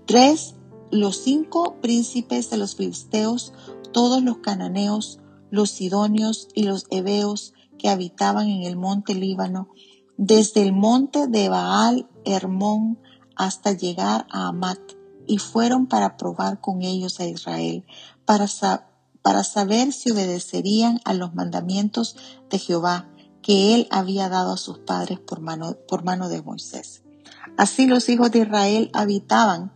Tres, 0.07 0.55
los 0.91 1.17
cinco 1.17 1.77
príncipes 1.81 2.51
de 2.51 2.57
los 2.57 2.77
filisteos, 2.77 3.53
todos 3.93 4.23
los 4.23 4.39
cananeos, 4.39 5.19
los 5.51 5.71
sidonios 5.71 6.49
y 6.55 6.65
los 6.65 6.87
heveos 6.91 7.55
que 7.79 7.89
habitaban 7.89 8.49
en 8.49 8.63
el 8.63 8.77
monte 8.77 9.15
Líbano, 9.15 9.69
desde 10.17 10.63
el 10.63 10.73
monte 10.73 11.27
de 11.27 11.49
Baal 11.49 12.09
Hermón 12.25 12.99
hasta 13.37 13.73
llegar 13.73 14.27
a 14.31 14.49
Amat, 14.49 14.79
y 15.27 15.39
fueron 15.39 15.87
para 15.87 16.17
probar 16.17 16.61
con 16.61 16.83
ellos 16.83 17.21
a 17.21 17.27
Israel, 17.27 17.85
para, 18.25 18.47
para 19.23 19.45
saber 19.45 19.93
si 19.93 20.11
obedecerían 20.11 21.01
a 21.05 21.15
los 21.15 21.35
mandamientos 21.35 22.17
de 22.51 22.59
Jehová 22.59 23.09
que 23.43 23.75
él 23.75 23.89
había 23.91 24.29
dado 24.29 24.53
a 24.53 24.59
sus 24.59 24.79
padres 24.79 25.19
por 25.19 25.41
mano, 25.41 25.77
por 25.89 26.05
mano 26.05 26.29
de 26.29 26.43
Moisés. 26.43 27.03
Así 27.57 27.87
los 27.87 28.09
hijos 28.09 28.31
de 28.33 28.41
Israel 28.41 28.91
habitaban 28.93 29.73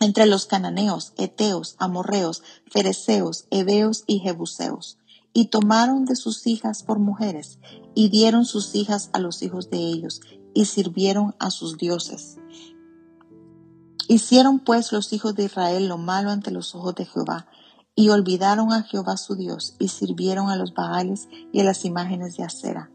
entre 0.00 0.26
los 0.26 0.46
cananeos, 0.46 1.12
eteos, 1.16 1.74
amorreos, 1.78 2.42
fereceos, 2.70 3.46
heveos 3.50 4.04
y 4.06 4.20
jebuseos, 4.20 4.98
y 5.36 5.48
tomaron 5.48 6.06
de 6.06 6.16
sus 6.16 6.46
hijas 6.46 6.82
por 6.82 6.98
mujeres, 6.98 7.58
y 7.94 8.08
dieron 8.08 8.46
sus 8.46 8.74
hijas 8.74 9.10
a 9.12 9.18
los 9.18 9.42
hijos 9.42 9.68
de 9.68 9.76
ellos, 9.76 10.22
y 10.54 10.64
sirvieron 10.64 11.34
a 11.38 11.50
sus 11.50 11.76
dioses. 11.76 12.38
Hicieron 14.08 14.60
pues 14.60 14.92
los 14.92 15.12
hijos 15.12 15.34
de 15.34 15.44
Israel 15.44 15.88
lo 15.88 15.98
malo 15.98 16.30
ante 16.30 16.50
los 16.50 16.74
ojos 16.74 16.94
de 16.94 17.04
Jehová, 17.04 17.48
y 17.94 18.08
olvidaron 18.08 18.72
a 18.72 18.84
Jehová 18.84 19.18
su 19.18 19.34
Dios, 19.34 19.76
y 19.78 19.88
sirvieron 19.88 20.48
a 20.48 20.56
los 20.56 20.72
Baales 20.72 21.28
y 21.52 21.60
a 21.60 21.64
las 21.64 21.84
imágenes 21.84 22.38
de 22.38 22.44
acera. 22.44 22.90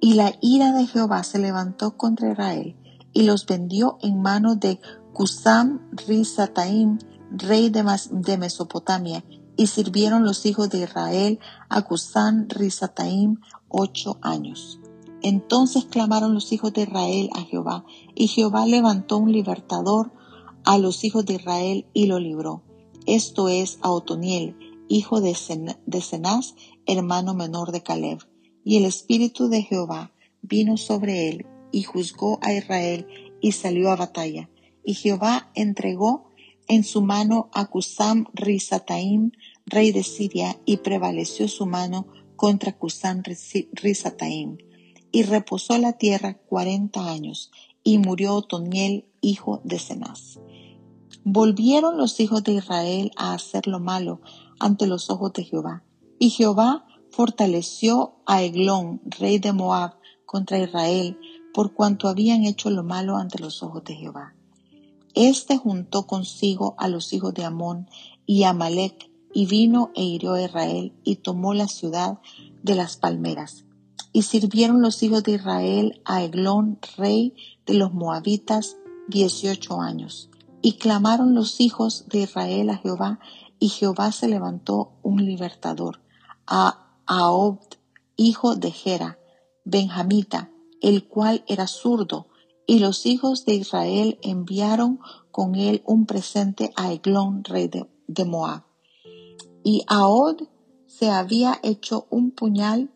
Y 0.00 0.14
la 0.14 0.34
ira 0.40 0.72
de 0.72 0.88
Jehová 0.88 1.22
se 1.22 1.38
levantó 1.38 1.96
contra 1.96 2.32
Israel, 2.32 2.74
y 3.12 3.22
los 3.22 3.46
vendió 3.46 3.98
en 4.02 4.20
manos 4.20 4.58
de 4.58 4.80
Cusam 5.12 5.88
Rizataim, 6.08 6.98
rey 7.30 7.70
de, 7.70 8.36
Mesopotamia, 8.38 9.22
y 9.56 9.66
sirvieron 9.68 10.24
los 10.24 10.44
hijos 10.46 10.68
de 10.70 10.82
Israel 10.82 11.38
a 11.68 11.82
Cusam 11.82 12.46
Rizataim 12.48 13.40
ocho 13.68 14.18
años. 14.22 14.78
Entonces 15.22 15.86
clamaron 15.86 16.34
los 16.34 16.52
hijos 16.52 16.72
de 16.72 16.82
Israel 16.82 17.30
a 17.34 17.42
Jehová, 17.42 17.84
y 18.14 18.28
Jehová 18.28 18.66
levantó 18.66 19.18
un 19.18 19.32
libertador 19.32 20.12
a 20.64 20.78
los 20.78 21.04
hijos 21.04 21.24
de 21.24 21.34
Israel 21.34 21.86
y 21.92 22.06
lo 22.06 22.18
libró. 22.18 22.62
Esto 23.06 23.48
es 23.48 23.78
a 23.82 23.90
Otoniel, 23.90 24.56
hijo 24.88 25.20
de, 25.20 25.34
Cenaz, 25.34 26.54
hermano 26.86 27.34
menor 27.34 27.72
de 27.72 27.82
Caleb. 27.82 28.18
Y 28.64 28.76
el 28.76 28.84
espíritu 28.84 29.48
de 29.48 29.62
Jehová 29.62 30.12
vino 30.42 30.76
sobre 30.76 31.28
él, 31.28 31.46
y 31.72 31.82
juzgó 31.82 32.38
a 32.42 32.52
Israel, 32.52 33.06
y 33.40 33.52
salió 33.52 33.90
a 33.90 33.96
batalla. 33.96 34.48
Y 34.84 34.94
Jehová 34.94 35.50
entregó 35.54 36.30
en 36.68 36.84
su 36.84 37.02
mano 37.02 37.48
a 37.52 37.66
Cusam 37.66 38.26
Risataim, 38.32 39.32
rey 39.66 39.92
de 39.92 40.02
Siria, 40.02 40.58
y 40.64 40.78
prevaleció 40.78 41.48
su 41.48 41.66
mano 41.66 42.06
contra 42.36 42.76
Cusam 42.76 43.22
Risataim. 43.72 44.58
Y 45.12 45.22
reposó 45.22 45.78
la 45.78 45.94
tierra 45.94 46.34
cuarenta 46.34 47.10
años, 47.10 47.50
y 47.82 47.98
murió 47.98 48.34
Otoniel, 48.34 49.08
hijo 49.20 49.60
de 49.64 49.78
Cenaz. 49.78 50.38
Volvieron 51.24 51.96
los 51.96 52.20
hijos 52.20 52.44
de 52.44 52.52
Israel 52.52 53.10
a 53.16 53.34
hacer 53.34 53.66
lo 53.66 53.80
malo 53.80 54.20
ante 54.58 54.86
los 54.86 55.10
ojos 55.10 55.32
de 55.32 55.44
Jehová. 55.44 55.84
Y 56.18 56.30
Jehová 56.30 56.86
fortaleció 57.10 58.16
a 58.26 58.42
Eglón, 58.42 59.00
rey 59.04 59.38
de 59.38 59.52
Moab, 59.52 59.94
contra 60.24 60.58
Israel, 60.58 61.18
por 61.54 61.72
cuanto 61.72 62.08
habían 62.08 62.44
hecho 62.44 62.70
lo 62.70 62.84
malo 62.84 63.16
ante 63.16 63.38
los 63.38 63.62
ojos 63.62 63.82
de 63.84 63.94
Jehová. 63.94 64.34
Este 65.16 65.56
juntó 65.56 66.06
consigo 66.06 66.74
a 66.76 66.88
los 66.88 67.14
hijos 67.14 67.32
de 67.32 67.42
Amón 67.42 67.88
y 68.26 68.42
Amalek, 68.42 69.10
y 69.32 69.46
vino 69.46 69.90
e 69.94 70.04
hirió 70.04 70.34
a 70.34 70.42
Israel, 70.42 70.92
y 71.04 71.16
tomó 71.16 71.54
la 71.54 71.68
ciudad 71.68 72.18
de 72.62 72.74
las 72.74 72.98
palmeras. 72.98 73.64
Y 74.12 74.22
sirvieron 74.22 74.82
los 74.82 75.02
hijos 75.02 75.22
de 75.22 75.32
Israel 75.32 76.02
a 76.04 76.22
Eglón, 76.22 76.78
rey 76.98 77.34
de 77.64 77.72
los 77.72 77.94
moabitas, 77.94 78.76
dieciocho 79.08 79.80
años. 79.80 80.28
Y 80.60 80.72
clamaron 80.74 81.34
los 81.34 81.62
hijos 81.62 82.04
de 82.08 82.20
Israel 82.20 82.68
a 82.68 82.76
Jehová, 82.76 83.18
y 83.58 83.70
Jehová 83.70 84.12
se 84.12 84.28
levantó 84.28 84.92
un 85.02 85.24
libertador, 85.24 86.02
a 86.46 86.90
Aob, 87.06 87.60
hijo 88.16 88.54
de 88.54 88.70
Gera, 88.70 89.18
benjamita, 89.64 90.50
el 90.82 91.08
cual 91.08 91.42
era 91.48 91.66
zurdo, 91.66 92.28
y 92.66 92.80
los 92.80 93.06
hijos 93.06 93.44
de 93.44 93.54
Israel 93.54 94.18
enviaron 94.22 94.98
con 95.30 95.54
él 95.54 95.82
un 95.86 96.06
presente 96.06 96.72
a 96.76 96.92
Eglón, 96.92 97.44
rey 97.44 97.68
de, 97.68 98.24
Moab. 98.24 98.64
Y 99.62 99.84
Aod 99.86 100.42
se 100.86 101.10
había 101.10 101.60
hecho 101.62 102.06
un 102.10 102.32
puñal 102.32 102.90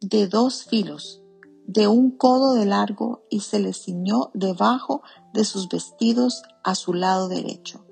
de 0.00 0.28
dos 0.28 0.64
filos, 0.64 1.22
de 1.66 1.88
un 1.88 2.12
codo 2.12 2.54
de 2.54 2.66
largo, 2.66 3.24
y 3.28 3.40
se 3.40 3.58
le 3.58 3.72
ciñó 3.72 4.30
debajo 4.34 5.02
de 5.32 5.44
sus 5.44 5.68
vestidos 5.68 6.42
a 6.62 6.74
su 6.74 6.94
lado 6.94 7.28
derecho. 7.28 7.84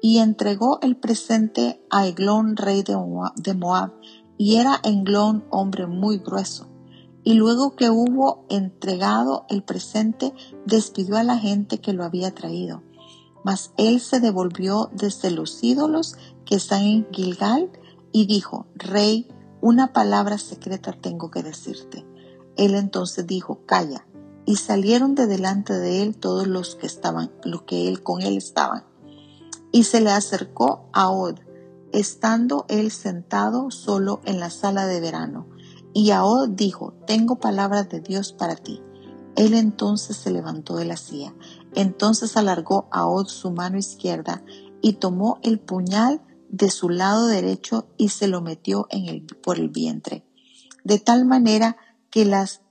Y 0.00 0.18
entregó 0.18 0.78
el 0.80 0.96
presente 0.96 1.84
a 1.90 2.06
Eglón, 2.06 2.56
rey 2.56 2.82
de 2.82 3.54
Moab, 3.54 3.92
y 4.38 4.56
era 4.56 4.80
Eglón 4.84 5.44
hombre 5.50 5.86
muy 5.86 6.18
grueso 6.18 6.77
y 7.24 7.34
luego 7.34 7.76
que 7.76 7.90
hubo 7.90 8.46
entregado 8.48 9.44
el 9.48 9.62
presente, 9.62 10.32
despidió 10.66 11.16
a 11.16 11.24
la 11.24 11.38
gente 11.38 11.78
que 11.78 11.92
lo 11.92 12.04
había 12.04 12.34
traído. 12.34 12.82
Mas 13.44 13.72
él 13.76 14.00
se 14.00 14.20
devolvió 14.20 14.90
desde 14.92 15.30
los 15.30 15.62
ídolos 15.62 16.16
que 16.44 16.56
están 16.56 16.82
en 16.82 17.06
Gilgal 17.12 17.70
y 18.12 18.26
dijo, 18.26 18.66
Rey, 18.74 19.28
una 19.60 19.92
palabra 19.92 20.38
secreta 20.38 20.92
tengo 20.92 21.30
que 21.30 21.42
decirte. 21.42 22.06
Él 22.56 22.74
entonces 22.74 23.26
dijo, 23.26 23.60
Calla. 23.66 24.06
Y 24.44 24.56
salieron 24.56 25.14
de 25.14 25.26
delante 25.26 25.74
de 25.74 26.02
él 26.02 26.16
todos 26.16 26.46
los 26.46 26.74
que 26.74 26.86
estaban, 26.86 27.30
los 27.44 27.62
que 27.62 27.86
él 27.86 28.02
con 28.02 28.22
él 28.22 28.38
estaban. 28.38 28.84
Y 29.72 29.84
se 29.84 30.00
le 30.00 30.10
acercó 30.10 30.88
a 30.94 31.10
Od, 31.10 31.34
estando 31.92 32.64
él 32.70 32.90
sentado 32.90 33.70
solo 33.70 34.22
en 34.24 34.40
la 34.40 34.48
sala 34.48 34.86
de 34.86 35.00
verano 35.00 35.46
y 35.92 36.10
Ahod 36.10 36.50
dijo, 36.50 36.94
tengo 37.06 37.36
palabras 37.36 37.88
de 37.88 38.00
Dios 38.00 38.32
para 38.32 38.56
ti. 38.56 38.82
Él 39.36 39.54
entonces 39.54 40.16
se 40.16 40.30
levantó 40.30 40.76
de 40.76 40.84
la 40.84 40.96
silla. 40.96 41.34
Entonces 41.74 42.36
alargó 42.36 42.88
Ahod 42.90 43.26
su 43.26 43.50
mano 43.50 43.78
izquierda 43.78 44.42
y 44.80 44.94
tomó 44.94 45.38
el 45.42 45.60
puñal 45.60 46.20
de 46.48 46.70
su 46.70 46.88
lado 46.88 47.26
derecho 47.26 47.86
y 47.96 48.08
se 48.08 48.26
lo 48.26 48.40
metió 48.40 48.86
en 48.90 49.06
el, 49.06 49.22
por 49.22 49.58
el 49.58 49.68
vientre. 49.68 50.24
De 50.84 50.98
tal 50.98 51.24
manera 51.24 51.76
que, 52.10 52.24
las, 52.24 52.62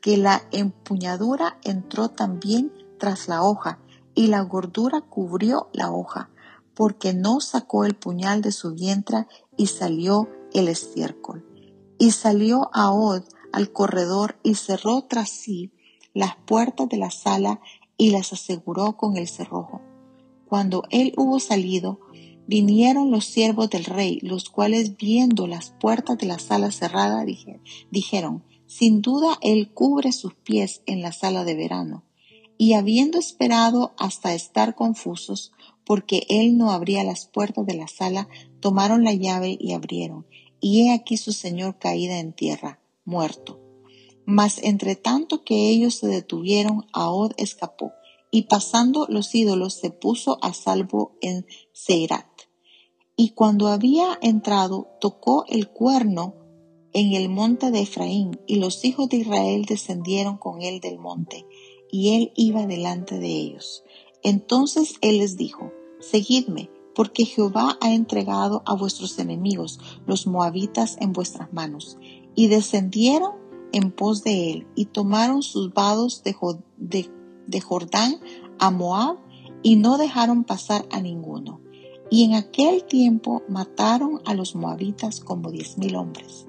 que 0.00 0.16
la 0.16 0.42
empuñadura 0.50 1.58
entró 1.62 2.08
también 2.08 2.72
tras 2.98 3.28
la 3.28 3.42
hoja 3.42 3.78
y 4.14 4.26
la 4.26 4.40
gordura 4.40 5.02
cubrió 5.02 5.68
la 5.72 5.92
hoja, 5.92 6.30
porque 6.74 7.14
no 7.14 7.40
sacó 7.40 7.84
el 7.84 7.94
puñal 7.94 8.42
de 8.42 8.52
su 8.52 8.74
vientre 8.74 9.26
y 9.56 9.66
salió 9.66 10.28
el 10.52 10.68
estiércol. 10.68 11.47
Y 11.98 12.12
salió 12.12 12.70
Ahod 12.72 13.24
al 13.52 13.72
corredor 13.72 14.38
y 14.42 14.54
cerró 14.54 15.02
tras 15.02 15.30
sí 15.30 15.72
las 16.14 16.36
puertas 16.46 16.88
de 16.88 16.96
la 16.96 17.10
sala 17.10 17.60
y 17.96 18.10
las 18.10 18.32
aseguró 18.32 18.96
con 18.96 19.16
el 19.16 19.28
cerrojo. 19.28 19.82
Cuando 20.46 20.84
él 20.90 21.12
hubo 21.16 21.40
salido, 21.40 22.00
vinieron 22.46 23.10
los 23.10 23.26
siervos 23.26 23.68
del 23.68 23.84
rey, 23.84 24.18
los 24.22 24.48
cuales 24.48 24.96
viendo 24.96 25.46
las 25.46 25.70
puertas 25.78 26.16
de 26.16 26.26
la 26.26 26.38
sala 26.38 26.70
cerrada 26.70 27.26
dijeron, 27.90 28.42
sin 28.66 29.02
duda 29.02 29.38
él 29.42 29.72
cubre 29.72 30.12
sus 30.12 30.34
pies 30.34 30.82
en 30.86 31.02
la 31.02 31.12
sala 31.12 31.44
de 31.44 31.54
verano. 31.54 32.04
Y 32.56 32.72
habiendo 32.72 33.18
esperado 33.18 33.94
hasta 33.98 34.34
estar 34.34 34.74
confusos, 34.74 35.52
porque 35.84 36.26
él 36.28 36.58
no 36.58 36.70
abría 36.72 37.04
las 37.04 37.26
puertas 37.26 37.66
de 37.66 37.74
la 37.74 37.88
sala, 37.88 38.28
tomaron 38.60 39.04
la 39.04 39.14
llave 39.14 39.56
y 39.60 39.72
abrieron, 39.72 40.26
y 40.60 40.82
he 40.82 40.92
aquí 40.92 41.16
su 41.16 41.32
señor 41.32 41.78
caída 41.78 42.18
en 42.18 42.32
tierra, 42.32 42.80
muerto. 43.04 43.60
Mas 44.24 44.58
entre 44.62 44.96
tanto 44.96 45.42
que 45.44 45.70
ellos 45.70 45.94
se 45.94 46.06
detuvieron, 46.06 46.86
Ahod 46.92 47.32
escapó, 47.36 47.92
y 48.30 48.42
pasando 48.42 49.06
los 49.08 49.34
ídolos 49.34 49.74
se 49.74 49.90
puso 49.90 50.38
a 50.42 50.52
salvo 50.52 51.12
en 51.22 51.46
Seirat. 51.72 52.26
Y 53.16 53.30
cuando 53.30 53.68
había 53.68 54.18
entrado, 54.20 54.88
tocó 55.00 55.44
el 55.48 55.68
cuerno 55.68 56.34
en 56.92 57.14
el 57.14 57.28
monte 57.28 57.70
de 57.70 57.80
Efraín, 57.80 58.38
y 58.46 58.56
los 58.56 58.84
hijos 58.84 59.08
de 59.08 59.18
Israel 59.18 59.64
descendieron 59.64 60.36
con 60.36 60.62
él 60.62 60.80
del 60.80 60.98
monte, 60.98 61.46
y 61.90 62.16
él 62.16 62.32
iba 62.36 62.66
delante 62.66 63.18
de 63.18 63.28
ellos. 63.28 63.82
Entonces 64.22 64.94
él 65.00 65.18
les 65.18 65.36
dijo, 65.36 65.72
Seguidme, 66.00 66.70
porque 66.98 67.26
Jehová 67.26 67.78
ha 67.80 67.92
entregado 67.92 68.64
a 68.66 68.74
vuestros 68.74 69.20
enemigos, 69.20 69.78
los 70.04 70.26
moabitas, 70.26 70.96
en 70.98 71.12
vuestras 71.12 71.52
manos. 71.52 71.96
Y 72.34 72.48
descendieron 72.48 73.34
en 73.72 73.92
pos 73.92 74.24
de 74.24 74.50
él, 74.50 74.66
y 74.74 74.86
tomaron 74.86 75.42
sus 75.42 75.72
vados 75.72 76.24
de, 76.24 77.60
Jordán 77.60 78.18
a 78.58 78.72
Moab, 78.72 79.16
y 79.62 79.76
no 79.76 79.96
dejaron 79.96 80.42
pasar 80.42 80.88
a 80.90 81.00
ninguno. 81.00 81.60
Y 82.10 82.24
en 82.24 82.34
aquel 82.34 82.82
tiempo 82.82 83.44
mataron 83.48 84.20
a 84.24 84.34
los 84.34 84.56
moabitas 84.56 85.20
como 85.20 85.52
diez 85.52 85.78
mil 85.78 85.94
hombres, 85.94 86.48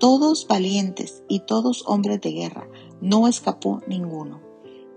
todos 0.00 0.48
valientes 0.48 1.22
y 1.28 1.38
todos 1.46 1.84
hombres 1.86 2.20
de 2.20 2.32
guerra, 2.32 2.68
no 3.00 3.28
escapó 3.28 3.80
ninguno. 3.86 4.40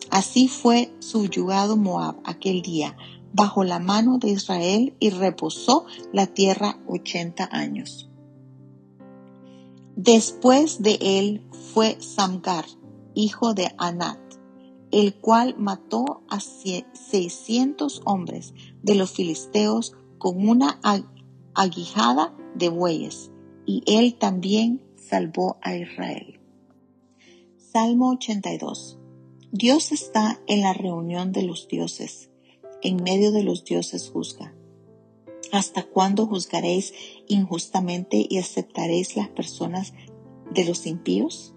Así 0.10 0.48
fue 0.48 0.92
subyugado 1.00 1.78
Moab 1.78 2.16
aquel 2.24 2.64
día, 2.64 2.98
bajo 3.38 3.64
la 3.64 3.78
mano 3.78 4.18
de 4.18 4.32
Israel 4.32 4.96
y 5.00 5.12
reposó 5.12 5.86
la 6.12 6.26
tierra 6.26 6.80
ochenta 6.88 7.48
años. 7.52 8.10
Después 9.96 10.82
de 10.82 10.98
él 11.00 11.46
fue 11.72 12.02
Samgar, 12.02 12.66
hijo 13.14 13.54
de 13.54 13.72
Anat, 13.78 14.20
el 14.90 15.14
cual 15.14 15.56
mató 15.60 16.24
a 16.30 16.40
seiscientos 16.40 18.02
hombres 18.06 18.56
de 18.82 18.96
los 18.96 19.12
filisteos 19.12 19.96
con 20.18 20.50
una 20.50 20.80
aguijada 21.54 22.36
de 22.56 22.70
bueyes, 22.70 23.32
y 23.68 23.84
él 23.86 24.16
también 24.16 24.82
salvó 24.96 25.58
a 25.62 25.76
Israel. 25.76 26.40
Salmo 27.58 28.10
82. 28.14 28.98
Dios 29.52 29.92
está 29.92 30.40
en 30.48 30.62
la 30.62 30.74
reunión 30.74 31.32
de 31.32 31.44
los 31.44 31.68
dioses 31.68 32.27
en 32.82 33.02
medio 33.04 33.32
de 33.32 33.44
los 33.44 33.64
dioses 33.64 34.10
juzga. 34.10 34.54
¿Hasta 35.52 35.84
cuándo 35.84 36.26
juzgaréis 36.26 36.94
injustamente 37.28 38.26
y 38.30 38.38
aceptaréis 38.38 39.16
las 39.16 39.30
personas 39.30 39.94
de 40.52 40.66
los 40.66 40.86
impíos? 40.86 41.54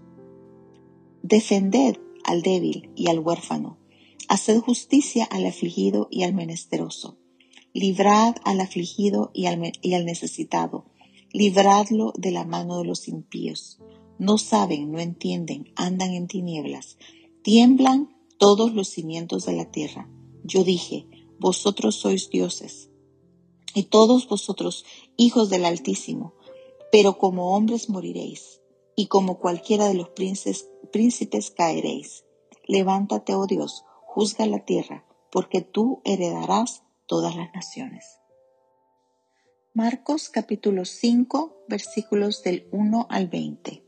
Defended 1.23 1.97
al 2.25 2.43
débil 2.43 2.91
y 2.95 3.09
al 3.09 3.19
huérfano. 3.19 3.79
Haced 4.29 4.61
justicia 4.61 5.25
al 5.25 5.45
afligido 5.47 6.09
y 6.11 6.23
al 6.23 6.35
menesteroso. 6.35 7.19
Librad 7.73 8.37
al 8.45 8.61
afligido 8.61 9.31
y 9.35 9.47
al, 9.47 9.73
y 9.83 9.95
al 9.95 10.05
necesitado. 10.05 10.85
Libradlo 11.33 12.13
de 12.17 12.31
la 12.31 12.45
mano 12.45 12.79
de 12.79 12.85
los 12.85 13.09
impíos. 13.09 13.79
no 14.19 14.37
saben, 14.37 14.93
no 14.93 15.01
entienden, 15.01 15.73
andan 15.77 16.13
en 16.13 16.27
tinieblas, 16.27 16.99
tiemblan 17.43 18.15
todos 18.39 18.75
los 18.75 18.89
cimientos 18.89 19.47
de 19.47 19.55
la 19.55 19.71
tierra. 19.71 20.11
Yo 20.45 20.63
dije, 20.63 21.07
vosotros 21.41 21.97
sois 21.97 22.29
dioses, 22.29 22.91
y 23.75 23.85
todos 23.85 24.29
vosotros 24.29 24.85
hijos 25.17 25.49
del 25.49 25.65
Altísimo, 25.65 26.35
pero 26.93 27.19
como 27.19 27.55
hombres 27.57 27.89
moriréis, 27.89 28.61
y 28.95 29.07
como 29.07 29.39
cualquiera 29.39 29.89
de 29.89 29.95
los 29.95 30.11
príncipes, 30.11 31.51
caeréis. 31.51 32.25
Levántate, 32.67 33.35
oh 33.35 33.47
Dios, 33.47 33.85
juzga 34.05 34.45
la 34.47 34.65
tierra, 34.67 35.07
porque 35.33 35.63
tú 35.63 36.03
heredarás 36.05 36.83
todas 37.07 37.35
las 37.35 37.53
naciones. 37.55 38.19
Marcos 39.73 40.29
capítulo 40.29 40.85
5 40.85 41.65
versículos 41.69 42.43
del 42.43 42.69
1 42.73 43.07
al 43.09 43.29
20. 43.29 43.83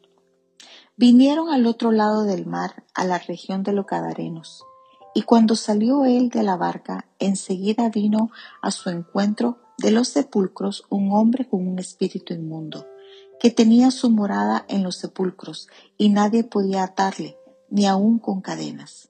Vinieron 0.96 1.50
al 1.50 1.66
otro 1.66 1.92
lado 1.92 2.24
del 2.24 2.46
mar, 2.46 2.84
a 2.94 3.04
la 3.04 3.18
región 3.18 3.62
de 3.62 3.72
los 3.72 3.86
Cadarenos, 3.86 4.64
y 5.14 5.22
cuando 5.22 5.56
salió 5.56 6.04
él 6.04 6.28
de 6.28 6.42
la 6.42 6.56
barca, 6.56 7.06
enseguida 7.18 7.88
vino 7.88 8.30
a 8.60 8.70
su 8.70 8.90
encuentro 8.90 9.58
de 9.78 9.90
los 9.90 10.08
sepulcros 10.08 10.84
un 10.88 11.12
hombre 11.12 11.48
con 11.48 11.66
un 11.66 11.78
espíritu 11.78 12.34
inmundo, 12.34 12.86
que 13.40 13.50
tenía 13.50 13.90
su 13.90 14.10
morada 14.10 14.64
en 14.68 14.82
los 14.82 14.96
sepulcros, 14.96 15.68
y 15.98 16.10
nadie 16.10 16.44
podía 16.44 16.84
atarle, 16.84 17.36
ni 17.70 17.86
aun 17.86 18.18
con 18.18 18.40
cadenas 18.40 19.08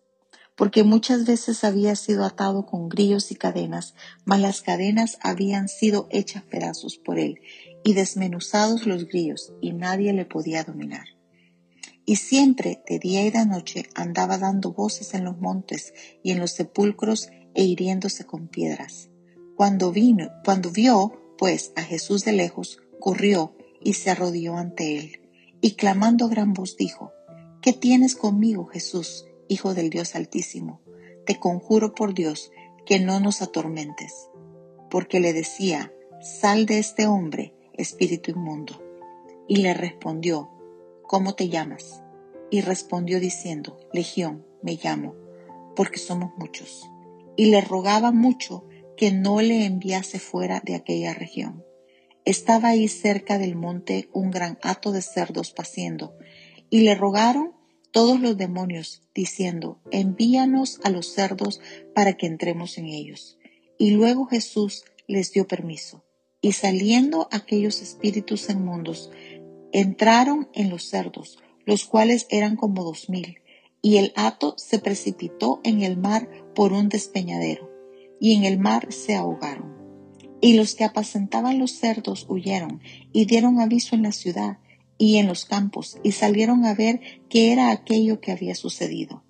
porque 0.56 0.84
muchas 0.84 1.26
veces 1.26 1.64
había 1.64 1.96
sido 1.96 2.24
atado 2.24 2.66
con 2.66 2.88
grillos 2.88 3.32
y 3.32 3.34
cadenas, 3.34 3.94
mas 4.24 4.40
las 4.40 4.60
cadenas 4.60 5.18
habían 5.20 5.68
sido 5.68 6.06
hechas 6.10 6.42
pedazos 6.44 6.98
por 6.98 7.18
él, 7.18 7.40
y 7.84 7.94
desmenuzados 7.94 8.86
los 8.86 9.08
grillos, 9.08 9.52
y 9.60 9.72
nadie 9.72 10.12
le 10.12 10.24
podía 10.24 10.62
dominar. 10.62 11.06
Y 12.04 12.16
siempre, 12.16 12.82
de 12.88 12.98
día 12.98 13.24
y 13.24 13.30
de 13.30 13.46
noche, 13.46 13.86
andaba 13.94 14.38
dando 14.38 14.72
voces 14.72 15.14
en 15.14 15.24
los 15.24 15.38
montes 15.38 15.94
y 16.22 16.32
en 16.32 16.40
los 16.40 16.52
sepulcros 16.52 17.28
e 17.54 17.64
hiriéndose 17.64 18.24
con 18.24 18.48
piedras. 18.48 19.08
Cuando 19.56 19.92
vino, 19.92 20.30
cuando 20.44 20.70
vio, 20.70 21.34
pues, 21.38 21.72
a 21.76 21.82
Jesús 21.82 22.24
de 22.24 22.32
lejos, 22.32 22.78
corrió 22.98 23.54
y 23.80 23.94
se 23.94 24.10
arrodilló 24.10 24.56
ante 24.56 24.98
él, 24.98 25.20
y 25.60 25.72
clamando 25.72 26.28
gran 26.28 26.52
voz 26.52 26.76
dijo, 26.76 27.12
¿Qué 27.60 27.72
tienes 27.72 28.16
conmigo, 28.16 28.66
Jesús, 28.66 29.26
Hijo 29.48 29.74
del 29.74 29.90
Dios 29.90 30.14
Altísimo, 30.14 30.80
te 31.26 31.38
conjuro 31.38 31.94
por 31.94 32.14
Dios 32.14 32.50
que 32.86 32.98
no 32.98 33.20
nos 33.20 33.42
atormentes. 33.42 34.28
Porque 34.90 35.20
le 35.20 35.32
decía, 35.32 35.92
sal 36.20 36.66
de 36.66 36.78
este 36.78 37.06
hombre, 37.06 37.54
espíritu 37.74 38.30
inmundo. 38.30 38.82
Y 39.48 39.56
le 39.56 39.74
respondió, 39.74 40.50
¿cómo 41.12 41.34
te 41.34 41.50
llamas? 41.50 42.00
Y 42.50 42.62
respondió 42.62 43.20
diciendo, 43.20 43.78
Legión 43.92 44.46
me 44.62 44.78
llamo, 44.82 45.14
porque 45.76 45.98
somos 45.98 46.30
muchos. 46.38 46.88
Y 47.36 47.50
le 47.50 47.60
rogaba 47.60 48.12
mucho 48.12 48.64
que 48.96 49.12
no 49.12 49.42
le 49.42 49.66
enviase 49.66 50.18
fuera 50.18 50.62
de 50.64 50.74
aquella 50.74 51.12
región. 51.12 51.66
Estaba 52.24 52.68
ahí 52.68 52.88
cerca 52.88 53.36
del 53.36 53.56
monte 53.56 54.08
un 54.14 54.30
gran 54.30 54.58
hato 54.62 54.90
de 54.90 55.02
cerdos 55.02 55.52
paciendo, 55.52 56.16
y 56.70 56.80
le 56.80 56.94
rogaron 56.94 57.52
todos 57.90 58.18
los 58.18 58.38
demonios, 58.38 59.02
diciendo, 59.14 59.82
envíanos 59.90 60.80
a 60.82 60.88
los 60.88 61.12
cerdos 61.12 61.60
para 61.94 62.14
que 62.14 62.26
entremos 62.26 62.78
en 62.78 62.86
ellos. 62.86 63.36
Y 63.76 63.90
luego 63.90 64.24
Jesús 64.24 64.86
les 65.06 65.30
dio 65.30 65.46
permiso. 65.46 66.06
Y 66.44 66.52
saliendo 66.52 67.28
aquellos 67.30 67.82
espíritus 67.82 68.48
inmundos, 68.48 69.10
entraron 69.72 70.48
en 70.54 70.70
los 70.70 70.88
cerdos, 70.88 71.38
los 71.64 71.84
cuales 71.84 72.26
eran 72.30 72.56
como 72.56 72.84
dos 72.84 73.08
mil, 73.08 73.38
y 73.80 73.96
el 73.96 74.12
hato 74.14 74.54
se 74.56 74.78
precipitó 74.78 75.60
en 75.64 75.82
el 75.82 75.96
mar 75.96 76.28
por 76.54 76.72
un 76.72 76.88
despeñadero, 76.88 77.70
y 78.20 78.34
en 78.34 78.44
el 78.44 78.58
mar 78.58 78.92
se 78.92 79.14
ahogaron. 79.14 79.72
Y 80.40 80.54
los 80.54 80.74
que 80.74 80.84
apacentaban 80.84 81.58
los 81.58 81.72
cerdos 81.72 82.26
huyeron 82.28 82.80
y 83.12 83.26
dieron 83.26 83.60
aviso 83.60 83.94
en 83.94 84.02
la 84.02 84.12
ciudad, 84.12 84.58
y 85.02 85.16
en 85.16 85.26
los 85.26 85.46
campos 85.46 85.98
y 86.04 86.12
salieron 86.12 86.64
a 86.64 86.74
ver 86.74 87.00
qué 87.28 87.50
era 87.50 87.72
aquello 87.72 88.20
que 88.20 88.30
había 88.30 88.54
sucedido. 88.54 89.24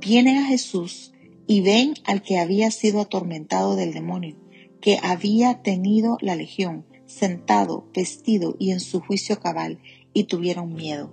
Vienen 0.00 0.38
a 0.38 0.46
Jesús 0.46 1.12
y 1.46 1.60
ven 1.60 1.92
al 2.04 2.22
que 2.22 2.38
había 2.38 2.70
sido 2.70 3.02
atormentado 3.02 3.76
del 3.76 3.92
demonio, 3.92 4.36
que 4.80 4.98
había 5.02 5.60
tenido 5.60 6.16
la 6.22 6.36
legión, 6.36 6.86
sentado, 7.14 7.88
vestido 7.94 8.56
y 8.58 8.72
en 8.72 8.80
su 8.80 9.00
juicio 9.00 9.40
cabal, 9.40 9.78
y 10.12 10.24
tuvieron 10.24 10.74
miedo. 10.74 11.12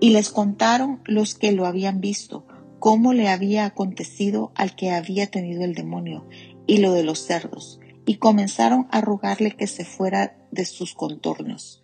Y 0.00 0.10
les 0.10 0.30
contaron 0.30 1.00
los 1.04 1.34
que 1.34 1.52
lo 1.52 1.66
habían 1.66 2.00
visto, 2.00 2.46
cómo 2.78 3.12
le 3.12 3.28
había 3.28 3.64
acontecido 3.64 4.52
al 4.54 4.76
que 4.76 4.90
había 4.90 5.30
tenido 5.30 5.64
el 5.64 5.74
demonio, 5.74 6.26
y 6.66 6.78
lo 6.78 6.92
de 6.92 7.02
los 7.02 7.20
cerdos, 7.20 7.80
y 8.04 8.16
comenzaron 8.16 8.86
a 8.90 9.00
rogarle 9.00 9.52
que 9.52 9.66
se 9.66 9.84
fuera 9.84 10.36
de 10.50 10.64
sus 10.64 10.94
contornos. 10.94 11.82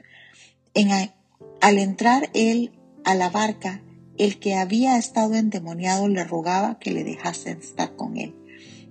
Al 1.60 1.78
entrar 1.78 2.30
él 2.34 2.72
a 3.04 3.14
la 3.14 3.30
barca, 3.30 3.82
el 4.18 4.38
que 4.38 4.56
había 4.56 4.98
estado 4.98 5.34
endemoniado 5.34 6.08
le 6.08 6.24
rogaba 6.24 6.78
que 6.78 6.90
le 6.90 7.04
dejasen 7.04 7.58
estar 7.58 7.96
con 7.96 8.16
él. 8.16 8.34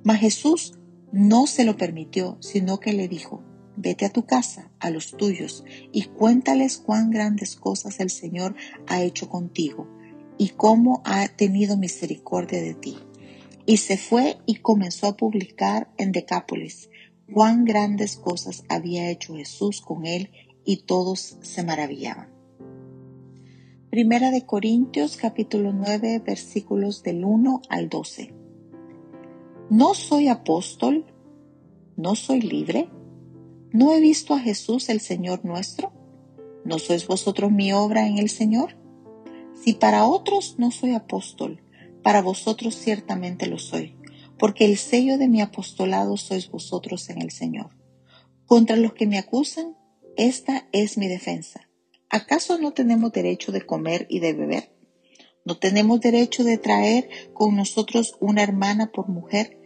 Mas 0.04 0.19
Jesús 0.19 0.74
no 1.12 1.47
se 1.47 1.63
lo 1.63 1.78
permitió, 1.78 2.38
sino 2.39 2.80
que 2.80 2.93
le 2.93 3.08
dijo, 3.08 3.43
vete 3.75 4.05
a 4.05 4.10
tu 4.10 4.25
casa, 4.25 4.71
a 4.79 4.89
los 4.89 5.12
tuyos, 5.12 5.63
y 5.91 6.03
cuéntales 6.03 6.77
cuán 6.77 7.10
grandes 7.10 7.55
cosas 7.55 7.99
el 7.99 8.10
Señor 8.10 8.55
ha 8.88 9.01
hecho 9.01 9.29
contigo, 9.29 9.88
y 10.38 10.49
cómo 10.49 11.01
ha 11.05 11.27
tenido 11.27 11.77
misericordia 11.77 12.62
de 12.62 12.73
ti. 12.73 12.97
Y 13.65 13.77
se 13.77 13.97
fue 13.97 14.38
y 14.45 14.55
comenzó 14.55 15.07
a 15.07 15.17
publicar 15.17 15.91
en 15.97 16.12
Decápolis 16.12 16.89
cuán 17.31 17.63
grandes 17.63 18.17
cosas 18.17 18.63
había 18.67 19.10
hecho 19.10 19.36
Jesús 19.36 19.81
con 19.81 20.05
él, 20.05 20.31
y 20.63 20.84
todos 20.84 21.38
se 21.41 21.63
maravillaban. 21.63 22.29
Primera 23.89 24.31
de 24.31 24.45
Corintios 24.45 25.17
capítulo 25.17 25.73
9 25.73 26.21
versículos 26.25 27.03
del 27.03 27.25
1 27.25 27.62
al 27.67 27.89
12. 27.89 28.34
¿No 29.69 29.93
soy 29.93 30.27
apóstol? 30.27 31.05
¿No 31.97 32.15
soy 32.15 32.41
libre? 32.41 32.89
¿No 33.73 33.93
he 33.93 33.99
visto 33.99 34.34
a 34.34 34.39
Jesús 34.39 34.89
el 34.89 34.99
Señor 35.01 35.45
nuestro? 35.45 35.93
¿No 36.65 36.79
sois 36.79 37.07
vosotros 37.07 37.51
mi 37.51 37.73
obra 37.73 38.07
en 38.07 38.17
el 38.17 38.29
Señor? 38.29 38.77
Si 39.53 39.73
para 39.73 40.05
otros 40.05 40.55
no 40.57 40.71
soy 40.71 40.93
apóstol, 40.93 41.63
para 42.03 42.21
vosotros 42.21 42.75
ciertamente 42.75 43.47
lo 43.47 43.57
soy, 43.57 43.95
porque 44.38 44.65
el 44.65 44.77
sello 44.77 45.17
de 45.17 45.27
mi 45.27 45.41
apostolado 45.41 46.17
sois 46.17 46.49
vosotros 46.49 47.10
en 47.10 47.21
el 47.21 47.31
Señor. 47.31 47.77
Contra 48.45 48.75
los 48.75 48.93
que 48.93 49.07
me 49.07 49.17
acusan, 49.17 49.77
esta 50.17 50.67
es 50.71 50.97
mi 50.97 51.07
defensa 51.07 51.71
¿Acaso 52.13 52.60
no 52.60 52.73
tenemos 52.73 53.13
derecho 53.13 53.53
de 53.53 53.65
comer 53.65 54.05
y 54.10 54.19
de 54.19 54.34
beber? 54.34 54.75
¿No 55.45 55.57
tenemos 55.57 56.01
derecho 56.01 56.43
de 56.43 56.57
traer 56.57 57.10
con 57.34 57.55
nosotros 57.55 58.17
una 58.19 58.43
hermana 58.43 58.91
por 58.91 59.07
mujer, 59.07 59.61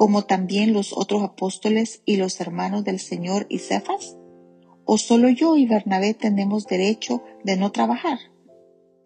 como 0.00 0.24
también 0.24 0.72
los 0.72 0.96
otros 0.96 1.22
apóstoles 1.22 2.00
y 2.06 2.16
los 2.16 2.40
hermanos 2.40 2.84
del 2.84 3.00
Señor 3.00 3.44
y 3.50 3.58
Cefas? 3.58 4.16
¿O 4.86 4.96
solo 4.96 5.28
yo 5.28 5.58
y 5.58 5.66
Bernabé 5.66 6.14
tenemos 6.14 6.66
derecho 6.66 7.22
de 7.44 7.58
no 7.58 7.70
trabajar? 7.70 8.18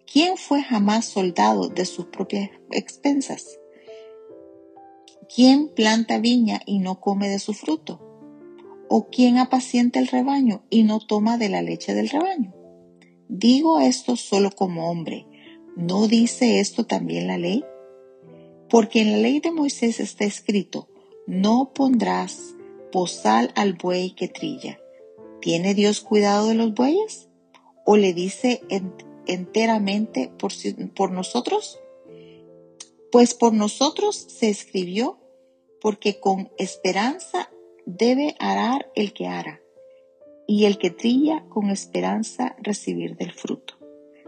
¿Quién 0.07 0.37
fue 0.37 0.63
jamás 0.63 1.07
soldado 1.07 1.69
de 1.69 1.85
sus 1.85 2.07
propias 2.07 2.49
expensas? 2.71 3.59
¿Quién 5.35 5.67
planta 5.67 6.21
viña 6.21 6.61
y 6.65 6.79
no 6.79 7.01
come 7.01 7.29
de 7.29 7.41
su 7.41 7.55
fruto? 7.55 8.01
¿O 8.89 9.09
quién 9.11 9.39
apacienta 9.39 9.99
el 9.99 10.07
rebaño 10.07 10.63
y 10.71 10.85
no 10.85 11.01
toma 11.01 11.39
de 11.39 11.49
la 11.49 11.61
leche 11.61 11.93
del 11.93 12.09
rebaño? 12.09 12.55
Digo 13.29 13.81
esto 13.81 14.15
solo 14.15 14.53
como 14.53 14.89
hombre. 14.93 15.27
¿No 15.77 16.07
dice 16.07 16.61
esto 16.61 16.87
también 16.87 17.27
la 17.27 17.37
ley? 17.37 17.65
Porque 18.69 19.01
en 19.01 19.13
la 19.13 19.19
ley 19.19 19.41
de 19.41 19.53
Moisés 19.53 20.01
está 20.01 20.25
escrito, 20.25 20.89
no 21.27 21.73
pondrás 21.75 22.55
posal 22.93 23.53
al 23.55 23.75
buey 23.75 24.13
que 24.13 24.29
trilla. 24.29 24.81
¿Tiene 25.41 25.75
Dios 25.75 26.01
cuidado 26.01 26.49
de 26.49 26.55
los 26.55 26.75
bueyes? 26.75 27.29
¿O 27.85 27.97
le 27.97 28.15
dice 28.15 28.63
enteramente 29.27 30.33
por, 30.39 30.53
por 30.95 31.11
nosotros? 31.11 31.81
Pues 33.13 33.35
por 33.35 33.53
nosotros 33.53 34.17
se 34.17 34.49
escribió, 34.49 35.19
porque 35.81 36.19
con 36.19 36.51
esperanza 36.57 37.51
debe 37.87 38.35
arar 38.39 38.91
el 38.95 39.13
que 39.13 39.27
ara 39.27 39.61
y 40.47 40.65
el 40.65 40.79
que 40.79 40.91
trilla 40.91 41.45
con 41.49 41.71
esperanza 41.71 42.57
recibir 42.63 43.17
del 43.17 43.33
fruto. 43.33 43.75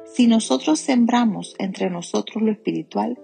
Si 0.04 0.26
nosotros 0.26 0.80
sembramos 0.80 1.54
entre 1.58 1.90
nosotros 1.90 2.42
lo 2.42 2.52
espiritual, 2.52 3.18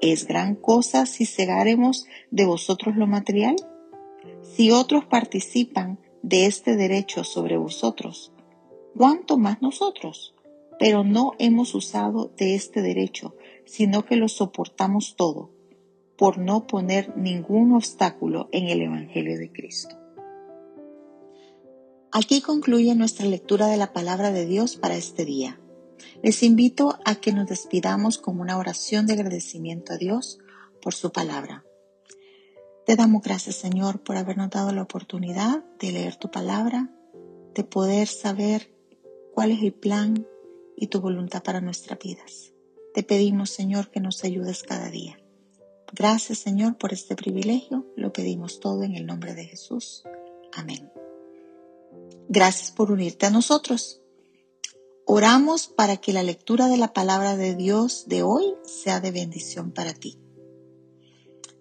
¿es 0.00 0.26
gran 0.26 0.54
cosa 0.54 1.06
si 1.06 1.26
cegaremos 1.26 2.06
de 2.30 2.46
vosotros 2.46 2.96
lo 2.96 3.06
material? 3.06 3.56
Si 4.42 4.70
otros 4.70 5.04
participan 5.04 5.98
de 6.22 6.46
este 6.46 6.76
derecho 6.76 7.24
sobre 7.24 7.56
vosotros, 7.56 8.32
¿cuánto 8.94 9.38
más 9.38 9.62
nosotros? 9.62 10.34
pero 10.78 11.04
no 11.04 11.32
hemos 11.38 11.74
usado 11.74 12.32
de 12.36 12.54
este 12.54 12.82
derecho, 12.82 13.34
sino 13.64 14.04
que 14.04 14.16
lo 14.16 14.28
soportamos 14.28 15.16
todo, 15.16 15.50
por 16.16 16.38
no 16.38 16.66
poner 16.66 17.16
ningún 17.16 17.72
obstáculo 17.74 18.48
en 18.52 18.68
el 18.68 18.82
Evangelio 18.82 19.38
de 19.38 19.52
Cristo. 19.52 19.96
Aquí 22.12 22.40
concluye 22.40 22.94
nuestra 22.94 23.26
lectura 23.26 23.66
de 23.66 23.76
la 23.76 23.92
palabra 23.92 24.32
de 24.32 24.46
Dios 24.46 24.76
para 24.76 24.96
este 24.96 25.24
día. 25.24 25.60
Les 26.22 26.42
invito 26.42 26.98
a 27.04 27.16
que 27.16 27.32
nos 27.32 27.48
despidamos 27.48 28.18
con 28.18 28.40
una 28.40 28.58
oración 28.58 29.06
de 29.06 29.14
agradecimiento 29.14 29.92
a 29.92 29.96
Dios 29.96 30.38
por 30.80 30.94
su 30.94 31.12
palabra. 31.12 31.64
Te 32.86 32.96
damos 32.96 33.22
gracias, 33.22 33.56
Señor, 33.56 34.02
por 34.02 34.16
habernos 34.16 34.50
dado 34.50 34.72
la 34.72 34.82
oportunidad 34.82 35.62
de 35.78 35.92
leer 35.92 36.16
tu 36.16 36.30
palabra, 36.30 36.90
de 37.54 37.64
poder 37.64 38.08
saber 38.08 38.72
cuál 39.34 39.50
es 39.50 39.62
el 39.62 39.74
plan 39.74 40.26
y 40.76 40.86
tu 40.86 41.00
voluntad 41.00 41.42
para 41.42 41.60
nuestras 41.60 41.98
vidas. 41.98 42.52
Te 42.94 43.02
pedimos, 43.02 43.50
Señor, 43.50 43.90
que 43.90 44.00
nos 44.00 44.24
ayudes 44.24 44.62
cada 44.62 44.90
día. 44.90 45.18
Gracias, 45.92 46.38
Señor, 46.38 46.78
por 46.78 46.92
este 46.92 47.14
privilegio. 47.14 47.86
Lo 47.96 48.12
pedimos 48.12 48.60
todo 48.60 48.82
en 48.82 48.94
el 48.94 49.06
nombre 49.06 49.34
de 49.34 49.44
Jesús. 49.44 50.04
Amén. 50.52 50.90
Gracias 52.28 52.70
por 52.70 52.90
unirte 52.90 53.26
a 53.26 53.30
nosotros. 53.30 54.00
Oramos 55.10 55.68
para 55.68 55.96
que 55.96 56.12
la 56.12 56.22
lectura 56.22 56.68
de 56.68 56.76
la 56.76 56.92
palabra 56.92 57.34
de 57.34 57.54
Dios 57.54 58.08
de 58.08 58.22
hoy 58.22 58.44
sea 58.66 59.00
de 59.00 59.10
bendición 59.10 59.72
para 59.72 59.94
ti. 59.94 60.18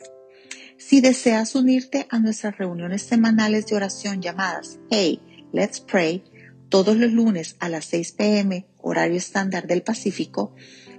Si 0.77 1.01
deseas 1.01 1.55
unirte 1.55 2.07
a 2.11 2.19
nuestras 2.19 2.59
reuniones 2.59 3.03
semanales 3.03 3.67
de 3.67 3.77
oración 3.77 4.21
llamadas 4.21 4.79
Hey, 4.91 5.21
Let's 5.53 5.81
Pray, 5.81 6.25
todos 6.69 6.97
los 6.97 7.13
lunes 7.13 7.57
a 7.61 7.69
las 7.69 7.85
6 7.87 8.13
pm, 8.13 8.67
horario 8.79 9.17
estándar 9.17 9.67
del 9.67 9.83
Pacífico, 9.83 10.55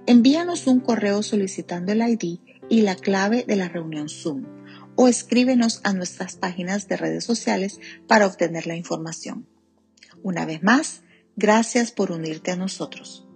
envíanos 0.05 0.67
un 0.67 0.79
correo 0.79 1.23
solicitando 1.23 1.91
el 1.91 2.01
ID 2.01 2.39
y 2.69 2.81
la 2.81 2.95
clave 2.95 3.43
de 3.47 3.55
la 3.55 3.69
reunión 3.69 4.09
Zoom 4.09 4.45
o 4.95 5.07
escríbenos 5.07 5.81
a 5.83 5.93
nuestras 5.93 6.35
páginas 6.35 6.87
de 6.87 6.97
redes 6.97 7.23
sociales 7.23 7.79
para 8.07 8.27
obtener 8.27 8.67
la 8.67 8.75
información. 8.75 9.47
Una 10.23 10.45
vez 10.45 10.63
más, 10.63 11.01
gracias 11.36 11.91
por 11.91 12.12
unirte 12.12 12.51
a 12.51 12.55
nosotros. 12.55 13.27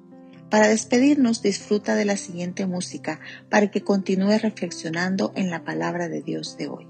Para 0.50 0.70
despedirnos, 0.70 1.42
disfruta 1.42 1.96
de 1.96 2.06
la 2.06 2.16
siguiente 2.16 2.66
música 2.66 3.20
para 3.50 3.70
que 3.70 3.84
continúes 3.84 4.42
reflexionando 4.42 5.34
en 5.36 5.50
la 5.50 5.66
palabra 5.66 6.08
de 6.08 6.22
Dios 6.22 6.58
de 6.58 6.70
hoy. 6.70 6.88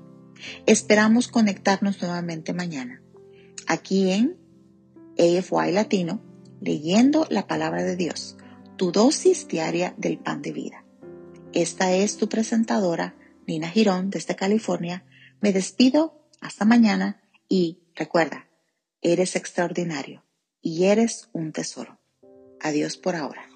Esperamos 0.67 1.27
conectarnos 1.27 1.99
nuevamente 1.99 2.53
mañana, 2.53 3.01
aquí 3.65 4.11
en 4.11 4.37
AFY 5.17 5.71
Latino, 5.71 6.21
leyendo 6.61 7.25
la 7.31 7.47
palabra 7.47 7.83
de 7.83 7.95
Dios, 7.95 8.37
tu 8.75 8.91
dosis 8.91 9.47
diaria 9.47 9.95
del 9.97 10.19
pan 10.19 10.43
de 10.43 10.51
vida. 10.51 10.85
Esta 11.53 11.91
es 11.91 12.17
tu 12.17 12.29
presentadora, 12.29 13.15
Nina 13.47 13.69
Girón, 13.69 14.11
desde 14.11 14.35
California. 14.35 15.05
Me 15.41 15.53
despido, 15.53 16.21
hasta 16.39 16.65
mañana 16.65 17.19
y 17.49 17.79
recuerda, 17.95 18.46
eres 19.01 19.35
extraordinario 19.35 20.23
y 20.61 20.85
eres 20.85 21.29
un 21.33 21.51
tesoro. 21.51 21.99
Adiós 22.59 22.97
por 22.97 23.15
ahora. 23.15 23.47